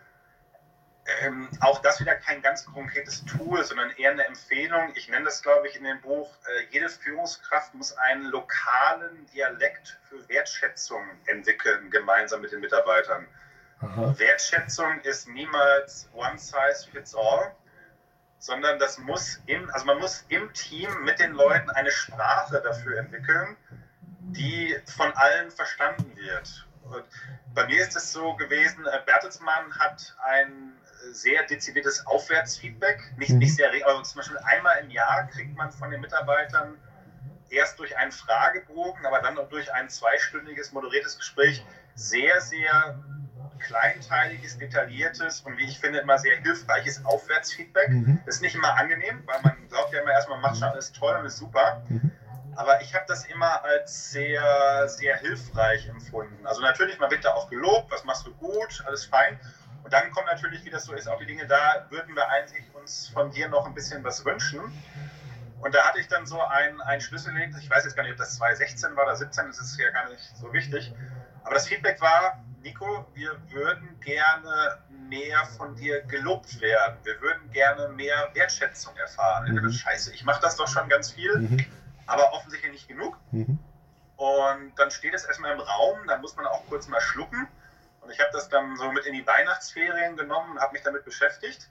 Ähm, 1.22 1.50
auch 1.62 1.82
das 1.82 2.00
wieder 2.00 2.16
kein 2.16 2.42
ganz 2.42 2.66
konkretes 2.66 3.26
Tool, 3.26 3.64
sondern 3.64 3.90
eher 3.92 4.12
eine 4.12 4.26
Empfehlung. 4.26 4.92
Ich 4.96 5.10
nenne 5.10 5.26
das, 5.26 5.42
glaube 5.42 5.68
ich, 5.68 5.76
in 5.76 5.84
dem 5.84 6.00
Buch, 6.02 6.32
äh, 6.48 6.66
jede 6.72 6.90
Führungskraft 6.90 7.74
muss 7.74 7.98
einen 7.98 8.26
lokalen 8.26 9.26
Dialekt 9.34 9.98
für 10.08 10.28
Wertschätzung 10.30 11.04
entwickeln, 11.26 11.90
gemeinsam 11.90 12.42
mit 12.42 12.52
den 12.52 12.60
Mitarbeitern. 12.60 13.28
Aha. 13.82 14.14
Wertschätzung 14.18 15.00
ist 15.02 15.28
niemals 15.30 16.10
one 16.14 16.38
size 16.38 16.88
fits 16.92 17.16
all, 17.16 17.56
sondern 18.38 18.78
das 18.78 18.98
muss 19.00 19.42
im, 19.46 19.70
also 19.72 19.86
man 19.86 20.00
muss 20.00 20.26
im 20.30 20.52
Team 20.54 20.90
mit 21.04 21.20
den 21.20 21.34
Leuten 21.34 21.70
eine 21.72 21.92
Sprache 21.92 22.62
dafür 22.62 23.00
entwickeln, 23.00 23.58
die 24.34 24.76
von 24.86 25.12
allen 25.14 25.52
verstanden 25.52 26.16
wird. 26.16 26.68
Und 26.84 27.06
bei 27.54 27.66
mir 27.68 27.82
ist 27.82 27.96
es 27.96 28.12
so 28.12 28.36
gewesen, 28.36 28.86
äh, 28.86 29.00
Bertelsmann 29.06 29.78
hat 29.78 30.16
ein 30.24 30.74
sehr 31.12 31.44
dezidiertes 31.44 32.06
Aufwärtsfeedback, 32.06 33.14
nicht, 33.18 33.32
nicht 33.32 33.56
sehr, 33.56 33.70
aber 33.86 34.04
zum 34.04 34.18
Beispiel 34.18 34.38
einmal 34.40 34.80
im 34.80 34.90
Jahr 34.90 35.28
kriegt 35.28 35.56
man 35.56 35.72
von 35.72 35.92
den 35.92 36.02
Mitarbeitern 36.02 36.78
erst 37.50 37.80
durch 37.80 37.98
einen 37.98 38.12
Fragebogen, 38.12 39.06
aber 39.06 39.22
dann 39.22 39.38
auch 39.38 39.50
durch 39.50 39.72
ein 39.74 39.90
zweistündiges 39.90 40.72
moderiertes 40.72 41.18
Gespräch 41.18 41.66
sehr, 41.96 42.40
sehr 42.42 43.00
kleinteiliges, 43.60 44.58
detailliertes 44.58 45.42
und 45.42 45.58
wie 45.58 45.66
ich 45.66 45.80
finde 45.80 46.00
immer 46.00 46.18
sehr 46.18 46.38
hilfreiches 46.38 47.04
Aufwärtsfeedback. 47.06 47.90
Mhm. 47.90 48.20
Das 48.26 48.36
ist 48.36 48.42
nicht 48.42 48.56
immer 48.56 48.76
angenehm, 48.78 49.22
weil 49.26 49.42
man 49.44 49.68
glaubt 49.68 49.94
ja 49.94 50.02
immer 50.02 50.12
erstmal, 50.12 50.40
macht 50.40 50.58
schon 50.58 50.70
alles 50.70 50.92
toll 50.92 51.16
und 51.20 51.26
ist 51.26 51.38
super. 51.38 51.84
Mhm. 51.90 52.12
Aber 52.60 52.82
ich 52.82 52.94
habe 52.94 53.06
das 53.08 53.24
immer 53.28 53.64
als 53.64 54.12
sehr, 54.12 54.90
sehr 54.90 55.16
hilfreich 55.16 55.88
empfunden. 55.88 56.46
Also 56.46 56.60
natürlich, 56.60 57.00
man 57.00 57.10
wird 57.10 57.24
da 57.24 57.32
auch 57.32 57.50
gelobt, 57.50 57.90
was 57.90 58.04
machst 58.04 58.28
du 58.28 58.34
gut, 58.36 58.84
alles 58.86 59.06
fein. 59.06 59.40
Und 59.82 59.94
dann 59.94 60.12
kommen 60.12 60.28
natürlich, 60.28 60.66
wie 60.66 60.70
das 60.70 60.84
so 60.84 60.92
ist, 60.92 61.08
auch 61.08 61.18
die 61.20 61.26
Dinge, 61.26 61.48
da 61.48 61.86
würden 61.90 62.14
wir 62.18 62.28
eigentlich 62.28 62.66
uns 62.76 63.08
von 63.14 63.32
dir 63.32 63.48
noch 63.48 63.66
ein 63.66 63.74
bisschen 63.74 64.04
was 64.04 64.26
wünschen. 64.26 64.60
Und 65.62 65.74
da 65.74 65.86
hatte 65.86 66.00
ich 66.00 66.10
dann 66.10 66.26
so 66.26 66.42
ein, 66.42 66.82
ein 66.82 67.00
Schlüssellied, 67.00 67.56
ich 67.58 67.70
weiß 67.70 67.86
jetzt 67.86 67.96
gar 67.96 68.04
nicht, 68.04 68.12
ob 68.12 68.18
das 68.18 68.36
2016 68.36 68.94
war 68.94 69.06
oder 69.06 69.16
17, 69.16 69.48
das 69.48 69.62
ist 69.62 69.80
ja 69.80 69.90
gar 69.92 70.10
nicht 70.10 70.36
so 70.36 70.52
wichtig. 70.52 70.94
Aber 71.46 71.54
das 71.54 71.66
Feedback 71.66 72.02
war, 72.02 72.44
Nico, 72.62 73.08
wir 73.14 73.38
würden 73.52 73.98
gerne 74.02 74.80
mehr 75.08 75.46
von 75.46 75.78
dir 75.78 76.02
gelobt 76.02 76.60
werden. 76.60 76.98
Wir 77.04 77.22
würden 77.22 77.50
gerne 77.52 77.88
mehr 77.88 78.30
Wertschätzung 78.34 78.98
erfahren. 78.98 79.54
Mhm. 79.54 79.72
Scheiße, 79.72 80.14
ich 80.14 80.26
mache 80.26 80.42
das 80.42 80.58
doch 80.58 80.68
schon 80.68 80.90
ganz 80.90 81.12
viel, 81.12 81.38
mhm. 81.38 81.66
Aber 82.10 82.34
offensichtlich 82.34 82.72
nicht 82.72 82.88
genug. 82.88 83.18
Mhm. 83.32 83.60
Und 84.18 84.74
dann 84.78 84.92
steht 84.92 85.14
es 85.14 85.24
erstmal 85.24 85.54
im 85.54 85.60
Raum, 85.60 86.06
dann 86.08 86.22
muss 86.22 86.36
man 86.36 86.46
auch 86.46 86.66
kurz 86.68 86.88
mal 86.88 87.00
schlucken. 87.00 87.48
Und 88.02 88.12
ich 88.12 88.20
habe 88.20 88.30
das 88.34 88.50
dann 88.50 88.76
so 88.76 88.92
mit 88.92 89.06
in 89.06 89.14
die 89.14 89.26
Weihnachtsferien 89.26 90.18
genommen 90.18 90.52
und 90.52 90.60
habe 90.60 90.74
mich 90.74 90.82
damit 90.84 91.06
beschäftigt. 91.06 91.70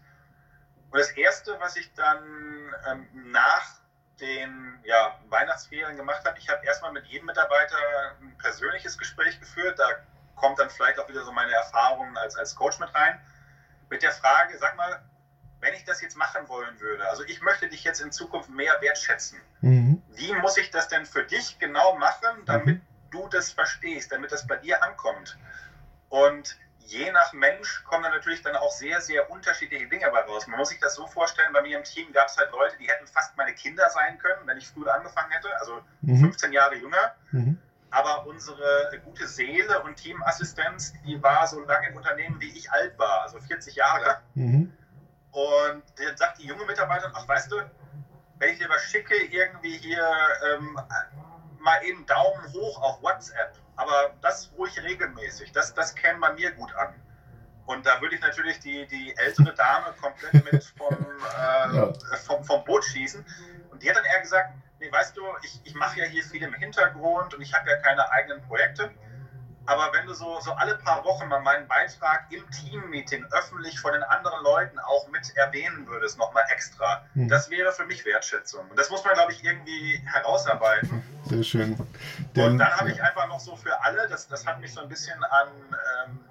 Und 0.91 0.99
das 0.99 1.11
Erste, 1.11 1.57
was 1.61 1.77
ich 1.77 1.93
dann 1.95 2.75
ähm, 2.89 3.09
nach 3.31 3.79
den 4.21 4.81
ja, 4.85 5.19
Weihnachtsferien 5.29 5.97
gemacht 5.97 6.25
habe, 6.25 6.39
ich 6.39 6.49
habe 6.49 6.65
erstmal 6.65 6.93
mit 6.93 7.05
jedem 7.07 7.27
Mitarbeiter 7.27 7.77
ein 8.21 8.37
persönliches 8.39 8.97
Gespräch 8.97 9.39
geführt. 9.39 9.79
Da 9.79 9.87
kommt 10.35 10.59
dann 10.59 10.71
vielleicht 10.71 10.99
auch 10.99 11.09
wieder 11.09 11.25
so 11.25 11.33
meine 11.33 11.53
Erfahrungen 11.53 12.17
als, 12.17 12.37
als 12.37 12.55
Coach 12.55 12.79
mit 12.79 12.95
rein. 12.95 13.21
Mit 13.91 14.03
der 14.03 14.13
Frage, 14.13 14.57
sag 14.59 14.77
mal, 14.77 15.03
wenn 15.61 15.75
ich 15.75 15.85
das 15.85 16.01
jetzt 16.01 16.17
machen 16.17 16.49
wollen 16.49 16.79
würde, 16.81 17.09
also 17.09 17.25
ich 17.25 17.41
möchte 17.43 17.69
dich 17.69 17.85
jetzt 17.85 18.01
in 18.01 18.13
Zukunft 18.13 18.49
mehr 18.49 18.75
wertschätzen, 18.81 19.41
mhm. 19.61 19.98
Wie 20.19 20.35
muss 20.35 20.57
ich 20.57 20.71
das 20.71 20.89
denn 20.89 21.07
für 21.07 21.25
dich 21.25 21.59
genau 21.59 21.97
machen, 21.97 22.45
damit 22.45 22.77
mhm. 22.77 22.83
du 23.11 23.29
das 23.29 23.53
verstehst, 23.53 24.13
damit 24.13 24.33
das 24.33 24.47
bei 24.47 24.57
dir 24.57 24.83
ankommt? 24.83 25.39
Und 26.09 26.57
je 26.89 27.13
nach 27.13 27.33
Mensch 27.33 27.85
kommen 27.85 28.03
dann 28.03 28.13
natürlich 28.13 28.43
dann 28.43 28.57
auch 28.57 28.73
sehr, 28.73 29.01
sehr 29.01 29.31
unterschiedliche 29.31 29.87
Dinge 29.89 30.11
bei 30.11 30.21
raus. 30.21 30.47
Man 30.47 30.59
muss 30.59 30.71
sich 30.71 30.81
das 30.81 30.95
so 30.95 31.07
vorstellen, 31.07 31.53
bei 31.53 31.63
mir 31.63 31.79
im 31.79 31.85
Team 31.85 32.13
gab 32.13 32.29
es 32.29 32.37
halt 32.37 32.51
Leute, 32.51 32.77
die 32.79 32.89
hätten 32.89 33.07
fast 33.07 33.37
meine 33.37 33.55
Kinder 33.55 33.89
sein 33.91 34.19
können, 34.19 34.47
wenn 34.47 34.57
ich 34.57 34.69
früher 34.69 34.95
angefangen 34.95 35.31
hätte, 35.31 35.49
also 35.61 35.81
mhm. 36.01 36.21
15 36.21 36.53
Jahre 36.53 36.77
jünger. 36.77 37.15
Mhm. 37.31 37.59
Aber 37.91 38.27
unsere 38.27 38.91
gute 39.05 39.27
Seele 39.27 39.83
und 39.83 39.97
Teamassistenz, 39.97 40.93
die 41.07 41.23
war 41.23 41.47
so 41.47 41.61
lange 41.61 41.89
im 41.89 41.97
Unternehmen, 41.97 42.41
wie 42.41 42.51
ich 42.51 42.71
alt 42.71 42.99
war, 42.99 43.23
also 43.23 43.39
40 43.41 43.75
Jahre. 43.77 44.21
Mhm. 44.35 44.73
Und 45.31 45.83
dann 45.97 46.17
sagt 46.17 46.39
die 46.39 46.47
junge 46.47 46.65
Mitarbeiterin, 46.65 47.13
ach 47.15 47.27
weißt 47.29 47.53
du, 47.53 47.61
wenn 48.39 48.51
ich 48.51 48.59
dir 48.59 48.69
was 48.69 48.83
schicke, 48.83 49.15
irgendwie 49.17 49.77
hier 49.77 50.07
ähm, 50.53 50.79
mal 51.59 51.83
eben 51.85 52.07
Daumen 52.07 52.53
hoch 52.53 52.81
auf 52.83 53.03
WhatsApp 53.03 53.59
aber 53.79 54.13
das 54.21 54.51
ruhig 54.59 54.77
regelmäßig. 54.83 55.53
Das, 55.53 55.73
das 55.73 55.95
käme 55.95 56.19
bei 56.19 56.33
mir 56.33 56.51
gut 56.51 56.75
an. 56.75 56.95
Und 57.65 57.87
da 57.87 58.01
würde 58.01 58.17
ich 58.17 58.21
natürlich 58.21 58.59
die, 58.59 58.87
die 58.89 59.17
ältere 59.17 59.55
Dame 59.55 59.95
komplett 60.01 60.53
mit 60.53 60.65
vom, 60.77 60.95
äh, 60.95 61.77
ja. 61.77 61.93
vom, 62.27 62.43
vom 62.43 62.65
Boot 62.65 62.85
schießen. 62.85 63.25
Und 63.71 63.83
die 63.83 63.89
hat 63.89 63.97
dann 63.97 64.05
eher 64.05 64.21
gesagt, 64.21 64.53
nee, 64.81 64.91
weißt 64.91 65.17
du, 65.17 65.23
ich, 65.45 65.61
ich 65.63 65.75
mache 65.77 66.01
ja 66.01 66.07
hier 66.07 66.25
viel 66.25 66.43
im 66.43 66.55
Hintergrund 66.55 67.35
und 67.35 67.41
ich 67.41 67.55
habe 67.55 67.71
ja 67.71 67.77
keine 67.77 68.11
eigenen 68.11 68.43
Projekte. 68.49 68.91
Aber 69.69 69.93
wenn 69.93 70.07
du 70.07 70.15
so, 70.15 70.41
so 70.41 70.53
alle 70.53 70.77
paar 70.77 71.05
Wochen 71.05 71.29
mal 71.29 71.41
meinen 71.41 71.69
Beitrag 71.69 72.25
im 72.31 72.43
Team-Meeting 72.51 73.27
öffentlich 73.33 73.79
von 73.79 73.93
den 73.93 74.03
anderen 74.03 74.43
Leuten 74.43 74.79
auch 74.79 75.07
mit 75.09 75.37
erwähnen 75.37 75.87
würdest, 75.87 76.17
nochmal 76.17 76.45
extra, 76.49 77.05
hm. 77.13 77.29
das 77.29 77.51
wäre 77.51 77.71
für 77.73 77.85
mich 77.85 78.03
Wertschätzung. 78.07 78.67
Und 78.71 78.79
das 78.79 78.89
muss 78.89 79.05
man, 79.05 79.13
glaube 79.13 79.33
ich, 79.33 79.45
irgendwie 79.45 80.03
herausarbeiten. 80.07 81.03
Sehr 81.25 81.43
schön. 81.43 81.77
Denn, 82.35 82.53
und 82.53 82.59
dann 82.59 82.75
habe 82.79 82.91
ich 82.91 83.03
einfach 83.03 83.29
noch 83.29 83.41
so 83.41 83.57
für 83.57 83.79
alle, 83.83 84.09
das, 84.09 84.27
das 84.27 84.47
hat 84.47 84.59
mich 84.59 84.73
so 84.73 84.81
ein 84.81 84.89
bisschen 84.89 85.23
an 85.23 85.49
ähm, 86.07 86.25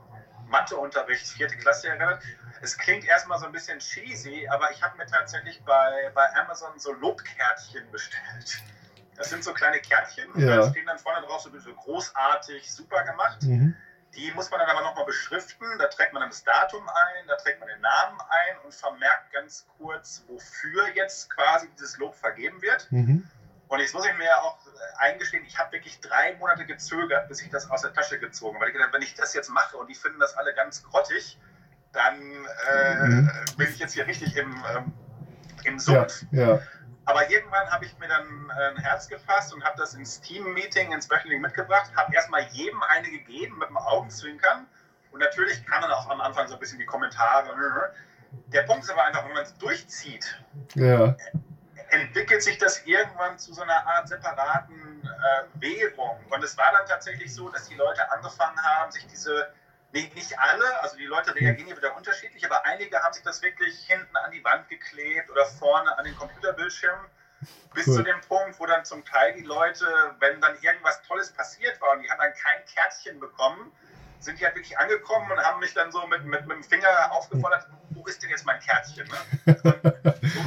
Matheunterricht, 0.48 1.28
vierte 1.28 1.58
Klasse 1.58 1.90
erinnert. 1.90 2.24
Es 2.64 2.76
klingt 2.76 3.06
erstmal 3.06 3.38
so 3.38 3.46
ein 3.46 3.52
bisschen 3.52 3.78
cheesy, 3.78 4.48
aber 4.48 4.72
ich 4.72 4.82
habe 4.82 4.98
mir 4.98 5.06
tatsächlich 5.06 5.64
bei, 5.64 6.10
bei 6.16 6.26
Amazon 6.38 6.72
so 6.80 6.92
Lobkärtchen 6.92 7.92
bestellt. 7.92 8.64
Das 9.18 9.30
sind 9.30 9.44
so 9.44 9.54
kleine 9.54 9.80
Kärtchen 9.80 10.32
und 10.32 10.42
ja. 10.42 10.58
da 10.58 10.70
stehen 10.70 10.86
dann 10.86 11.00
vorne 11.00 11.26
drauf 11.26 11.42
so, 11.42 11.50
so 11.60 11.74
großartig, 11.74 12.72
super 12.72 13.04
gemacht. 13.04 13.42
Mhm. 13.42 13.76
Die 14.16 14.32
muss 14.32 14.50
man 14.50 14.60
dann 14.60 14.70
aber 14.70 14.82
nochmal 14.82 15.06
beschriften. 15.06 15.68
Da 15.80 15.88
trägt 15.88 16.14
man 16.14 16.22
dann 16.22 16.30
das 16.30 16.44
Datum 16.44 16.88
ein, 16.88 17.28
da 17.28 17.36
trägt 17.36 17.60
man 17.60 17.68
den 17.68 17.82
Namen 17.82 18.20
ein 18.22 18.58
und 18.64 18.74
vermerkt 18.74 19.32
ganz 19.34 19.68
kurz, 19.78 20.24
wofür 20.28 20.88
jetzt 20.96 21.30
quasi 21.30 21.68
dieses 21.76 21.98
Lob 21.98 22.16
vergeben 22.16 22.62
wird. 22.62 22.92
Mhm. 22.92 23.28
Und 23.68 23.80
jetzt 23.80 23.94
muss 23.94 24.06
ich 24.06 24.18
mir 24.18 24.36
auch 24.44 24.58
eingestehen, 24.98 25.44
ich 25.46 25.60
habe 25.60 25.74
wirklich 25.74 26.00
drei 26.00 26.36
Monate 26.36 26.66
gezögert, 26.66 27.28
bis 27.28 27.42
ich 27.42 27.50
das 27.50 27.70
aus 27.70 27.82
der 27.82 27.94
Tasche 27.94 28.18
gezogen 28.18 28.56
habe. 28.56 28.64
Weil 28.64 28.70
ich 28.70 28.76
gedacht, 28.76 28.94
wenn 28.94 29.02
ich 29.02 29.14
das 29.16 29.34
jetzt 29.34 29.50
mache 29.50 29.78
und 29.78 29.88
die 29.88 29.96
finden 29.96 30.20
das 30.20 30.38
alle 30.38 30.54
ganz 30.54 30.84
grottig, 30.84 31.38
dann 31.92 32.20
äh, 32.72 32.96
mhm. 32.96 33.32
bin 33.58 33.68
ich 33.70 33.80
jetzt 33.80 33.94
hier 33.94 34.08
richtig 34.08 34.36
im, 34.38 34.64
ähm, 34.76 34.94
im 35.66 35.80
Sumpf. 35.80 36.24
Ja, 36.32 36.56
ja. 36.56 36.62
Aber 37.08 37.30
irgendwann 37.30 37.72
habe 37.72 37.86
ich 37.86 37.98
mir 38.00 38.10
dann 38.10 38.50
äh, 38.50 38.76
ein 38.76 38.78
Herz 38.78 39.08
gefasst 39.08 39.54
und 39.54 39.64
habe 39.64 39.78
das 39.78 39.94
ins 39.94 40.20
Team-Meeting, 40.20 40.92
ins 40.92 41.06
Specialing 41.06 41.40
mitgebracht, 41.40 41.90
habe 41.96 42.14
erstmal 42.14 42.44
jedem 42.52 42.84
eine 42.84 43.10
gegeben 43.10 43.58
mit 43.60 43.70
dem 43.70 43.78
Augenzwinkern. 43.78 44.68
Und 45.14 45.22
natürlich 45.22 45.66
kann 45.66 45.82
dann 45.82 45.92
auch 45.92 46.10
am 46.10 46.20
Anfang 46.20 46.50
so 46.50 46.56
ein 46.56 46.60
bisschen 46.60 46.80
die 46.80 46.86
Kommentare. 46.86 47.50
Der 48.48 48.64
Punkt 48.64 48.84
ist 48.84 48.92
aber 48.92 49.06
einfach, 49.06 49.26
wenn 49.26 49.34
man 49.34 49.44
es 49.44 49.58
durchzieht, 49.58 50.38
ja. 50.76 51.16
entwickelt 51.92 52.44
sich 52.44 52.58
das 52.58 52.86
irgendwann 52.86 53.40
zu 53.40 53.54
so 53.54 53.62
einer 53.62 53.88
Art 53.88 54.10
separaten 54.10 55.02
äh, 55.02 55.62
Währung. 55.62 56.20
Und 56.30 56.44
es 56.44 56.58
war 56.58 56.74
dann 56.78 56.86
tatsächlich 56.88 57.34
so, 57.34 57.48
dass 57.48 57.70
die 57.70 57.76
Leute 57.76 58.12
angefangen 58.12 58.62
haben, 58.62 58.92
sich 58.92 59.08
diese, 59.08 59.48
nicht, 59.92 60.16
nicht 60.16 60.38
alle, 60.38 60.82
also 60.82 60.98
die 60.98 61.06
Leute 61.06 61.34
reagieren 61.34 61.68
hier 61.68 61.78
wieder 61.78 61.96
unterschiedlich, 61.96 62.46
aber 62.46 62.66
einige 62.66 63.02
haben 63.02 63.14
sich 63.14 63.24
das 63.24 63.42
wirklich 63.42 63.80
hinten 63.88 64.16
an 64.18 64.32
die 64.32 64.44
Wand 64.44 64.68
geklebt 64.70 65.30
oder 65.30 65.46
vorne 65.46 65.98
an 65.98 66.04
den 66.04 66.16
Computerbildschirm. 66.16 67.00
Bis 67.74 67.88
cool. 67.88 67.98
zu 67.98 68.04
dem 68.04 68.20
Punkt, 68.22 68.60
wo 68.60 68.66
dann 68.66 68.84
zum 68.84 69.06
Teil 69.06 69.34
die 69.34 69.44
Leute, 69.44 69.86
wenn 70.20 70.42
dann 70.42 70.60
irgendwas 70.62 71.02
Tolles 71.04 71.32
passiert 71.32 71.80
war 71.80 71.92
und 71.92 72.02
die 72.02 72.10
haben 72.10 72.20
dann 72.20 72.34
kein 72.34 72.66
Kärtchen 72.66 73.20
bekommen, 73.20 73.72
sind 74.20 74.40
die 74.40 74.46
halt 74.46 74.56
wirklich 74.56 74.78
angekommen 74.80 75.32
und 75.32 75.38
haben 75.38 75.60
mich 75.60 75.74
dann 75.74 75.92
so 75.92 76.06
mit, 76.08 76.24
mit, 76.26 76.48
mit 76.48 76.58
dem 76.58 76.64
Finger 76.64 77.12
aufgefordert, 77.12 77.68
wo 78.08 78.10
ist 78.10 78.24
denn 78.24 78.30
jetzt 78.30 78.46
mein 78.46 78.60
Kärtchen? 78.62 79.06
Ne? 79.06 79.58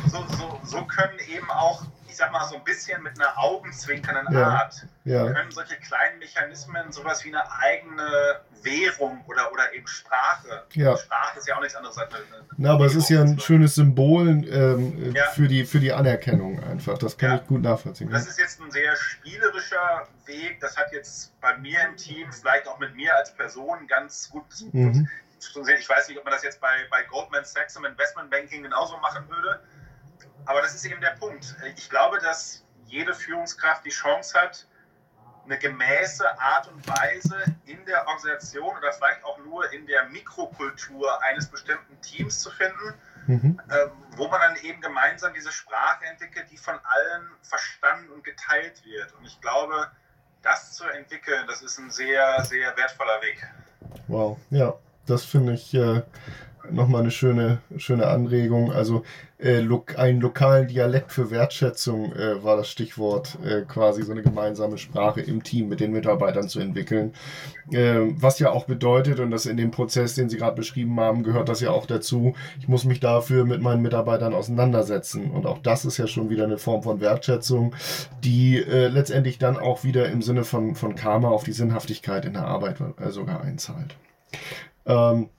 So, 0.06 0.24
so, 0.26 0.36
so, 0.36 0.60
so, 0.64 0.84
können 0.86 1.18
eben 1.28 1.48
auch, 1.50 1.84
ich 2.08 2.16
sag 2.16 2.32
mal, 2.32 2.46
so 2.48 2.56
ein 2.56 2.64
bisschen 2.64 3.02
mit 3.02 3.20
einer 3.20 3.36
augenzwinkernden 3.36 4.34
ja. 4.34 4.48
Art, 4.48 4.86
ja. 5.04 5.30
können 5.30 5.50
solche 5.50 5.76
kleinen 5.76 6.18
Mechanismen 6.18 6.90
sowas 6.90 7.22
wie 7.24 7.28
eine 7.28 7.42
eigene 7.52 8.40
Währung 8.62 9.22
oder, 9.26 9.52
oder 9.52 9.74
eben 9.74 9.86
Sprache. 9.86 10.64
Ja. 10.72 10.96
Sprache 10.96 11.38
ist 11.38 11.48
ja 11.48 11.56
auch 11.56 11.60
nichts 11.60 11.76
anderes 11.76 11.98
als 11.98 12.14
eine. 12.14 12.24
eine 12.24 12.44
Na, 12.56 12.72
aber 12.72 12.86
es 12.86 12.94
ist 12.94 13.10
ja 13.10 13.20
ein 13.20 13.38
schönes 13.38 13.74
Symbol 13.74 14.28
ähm, 14.28 15.14
ja. 15.14 15.26
für, 15.26 15.46
die, 15.46 15.66
für 15.66 15.80
die 15.80 15.92
Anerkennung 15.92 16.62
einfach. 16.64 16.96
Das 16.96 17.18
kann 17.18 17.36
ich 17.36 17.46
gut 17.46 17.60
nachvollziehen. 17.60 18.10
Das 18.10 18.26
ist 18.26 18.38
jetzt 18.38 18.58
ein 18.60 18.70
sehr 18.70 18.96
spielerischer 18.96 20.08
Weg. 20.24 20.60
Das 20.60 20.78
hat 20.78 20.92
jetzt 20.92 21.38
bei 21.42 21.58
mir 21.58 21.78
im 21.86 21.96
Team, 21.96 22.32
vielleicht 22.32 22.66
auch 22.68 22.78
mit 22.78 22.94
mir 22.96 23.14
als 23.16 23.34
Person, 23.34 23.86
ganz 23.86 24.30
gut 24.30 24.46
mhm. 24.72 25.08
Ich 25.78 25.88
weiß 25.88 26.08
nicht, 26.08 26.18
ob 26.18 26.24
man 26.24 26.32
das 26.32 26.42
jetzt 26.42 26.60
bei, 26.60 26.86
bei 26.90 27.02
Goldman 27.04 27.44
Sachs 27.44 27.76
im 27.76 27.84
Investmentbanking 27.84 28.62
genauso 28.62 28.96
machen 28.98 29.28
würde. 29.28 29.60
Aber 30.46 30.62
das 30.62 30.74
ist 30.74 30.84
eben 30.84 31.00
der 31.00 31.16
Punkt. 31.18 31.54
Ich 31.76 31.88
glaube, 31.88 32.18
dass 32.18 32.64
jede 32.86 33.14
Führungskraft 33.14 33.84
die 33.84 33.90
Chance 33.90 34.38
hat, 34.38 34.66
eine 35.44 35.58
gemäße 35.58 36.38
Art 36.38 36.68
und 36.68 36.86
Weise 36.86 37.42
in 37.64 37.84
der 37.86 38.06
Organisation 38.06 38.76
oder 38.76 38.92
vielleicht 38.92 39.24
auch 39.24 39.38
nur 39.38 39.72
in 39.72 39.86
der 39.86 40.04
Mikrokultur 40.04 41.22
eines 41.22 41.48
bestimmten 41.48 42.00
Teams 42.02 42.40
zu 42.40 42.50
finden, 42.50 42.94
mhm. 43.26 43.60
äh, 43.68 43.86
wo 44.16 44.28
man 44.28 44.40
dann 44.40 44.56
eben 44.56 44.80
gemeinsam 44.80 45.32
diese 45.34 45.50
Sprache 45.50 46.04
entwickelt, 46.04 46.46
die 46.50 46.56
von 46.56 46.74
allen 46.74 47.30
verstanden 47.42 48.10
und 48.10 48.22
geteilt 48.22 48.84
wird. 48.84 49.12
Und 49.14 49.24
ich 49.24 49.40
glaube, 49.40 49.90
das 50.42 50.74
zu 50.74 50.84
entwickeln, 50.84 51.46
das 51.46 51.62
ist 51.62 51.78
ein 51.78 51.90
sehr, 51.90 52.44
sehr 52.44 52.76
wertvoller 52.76 53.20
Weg. 53.22 53.46
Wow, 54.08 54.38
ja, 54.50 54.74
das 55.10 55.24
finde 55.24 55.54
ich 55.54 55.74
äh, 55.74 56.02
nochmal 56.70 57.02
eine 57.02 57.10
schöne, 57.10 57.58
schöne 57.76 58.06
Anregung. 58.06 58.72
Also 58.72 59.02
äh, 59.38 59.60
lo 59.60 59.84
einen 59.96 60.20
lokalen 60.20 60.68
Dialekt 60.68 61.12
für 61.12 61.30
Wertschätzung 61.30 62.12
äh, 62.12 62.44
war 62.44 62.56
das 62.56 62.68
Stichwort, 62.68 63.38
äh, 63.44 63.62
quasi 63.62 64.02
so 64.02 64.12
eine 64.12 64.22
gemeinsame 64.22 64.78
Sprache 64.78 65.20
im 65.20 65.42
Team 65.42 65.68
mit 65.68 65.80
den 65.80 65.92
Mitarbeitern 65.92 66.48
zu 66.48 66.60
entwickeln. 66.60 67.12
Ähm, 67.72 68.16
was 68.20 68.38
ja 68.38 68.50
auch 68.50 68.66
bedeutet, 68.66 69.20
und 69.20 69.30
das 69.30 69.46
in 69.46 69.56
dem 69.56 69.70
Prozess, 69.70 70.14
den 70.14 70.28
Sie 70.28 70.36
gerade 70.36 70.56
beschrieben 70.56 70.98
haben, 71.00 71.22
gehört 71.22 71.48
das 71.48 71.60
ja 71.60 71.70
auch 71.70 71.86
dazu, 71.86 72.34
ich 72.58 72.68
muss 72.68 72.84
mich 72.84 73.00
dafür 73.00 73.44
mit 73.44 73.62
meinen 73.62 73.82
Mitarbeitern 73.82 74.34
auseinandersetzen. 74.34 75.30
Und 75.30 75.46
auch 75.46 75.58
das 75.58 75.84
ist 75.84 75.96
ja 75.96 76.06
schon 76.06 76.30
wieder 76.30 76.44
eine 76.44 76.58
Form 76.58 76.82
von 76.82 77.00
Wertschätzung, 77.00 77.74
die 78.22 78.58
äh, 78.58 78.88
letztendlich 78.88 79.38
dann 79.38 79.56
auch 79.56 79.84
wieder 79.84 80.08
im 80.08 80.22
Sinne 80.22 80.44
von, 80.44 80.74
von 80.74 80.94
Karma 80.94 81.28
auf 81.28 81.44
die 81.44 81.52
Sinnhaftigkeit 81.52 82.24
in 82.24 82.34
der 82.34 82.44
Arbeit 82.46 82.76
äh, 82.80 83.10
sogar 83.10 83.40
einzahlt. 83.40 83.96
Ähm, 84.90 85.30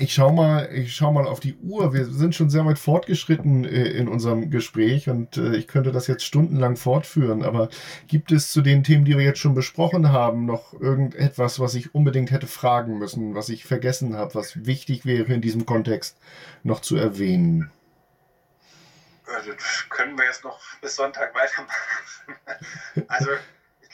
ich 0.00 0.12
schau 0.12 0.32
mal, 0.32 0.68
ich 0.72 0.94
schau 0.94 1.12
mal 1.12 1.26
auf 1.26 1.38
die 1.38 1.54
Uhr. 1.56 1.92
Wir 1.94 2.06
sind 2.06 2.34
schon 2.34 2.50
sehr 2.50 2.66
weit 2.66 2.78
fortgeschritten 2.78 3.64
äh, 3.64 3.90
in 3.90 4.08
unserem 4.08 4.50
Gespräch 4.50 5.08
und 5.08 5.36
äh, 5.36 5.54
ich 5.54 5.68
könnte 5.68 5.92
das 5.92 6.08
jetzt 6.08 6.24
stundenlang 6.24 6.76
fortführen. 6.76 7.44
Aber 7.44 7.68
gibt 8.08 8.32
es 8.32 8.50
zu 8.50 8.60
den 8.60 8.82
Themen, 8.82 9.04
die 9.04 9.16
wir 9.16 9.24
jetzt 9.24 9.38
schon 9.38 9.54
besprochen 9.54 10.10
haben, 10.10 10.46
noch 10.46 10.78
irgendetwas, 10.80 11.60
was 11.60 11.74
ich 11.74 11.94
unbedingt 11.94 12.32
hätte 12.32 12.48
fragen 12.48 12.98
müssen, 12.98 13.34
was 13.34 13.48
ich 13.48 13.64
vergessen 13.64 14.16
habe, 14.16 14.34
was 14.34 14.66
wichtig 14.66 15.06
wäre 15.06 15.32
in 15.32 15.40
diesem 15.40 15.64
Kontext 15.64 16.18
noch 16.64 16.80
zu 16.80 16.96
erwähnen? 16.96 17.70
Also, 19.26 19.52
können 19.90 20.18
wir 20.18 20.24
jetzt 20.26 20.44
noch 20.44 20.60
bis 20.82 20.96
Sonntag 20.96 21.34
weitermachen. 21.34 21.78
Also 23.08 23.30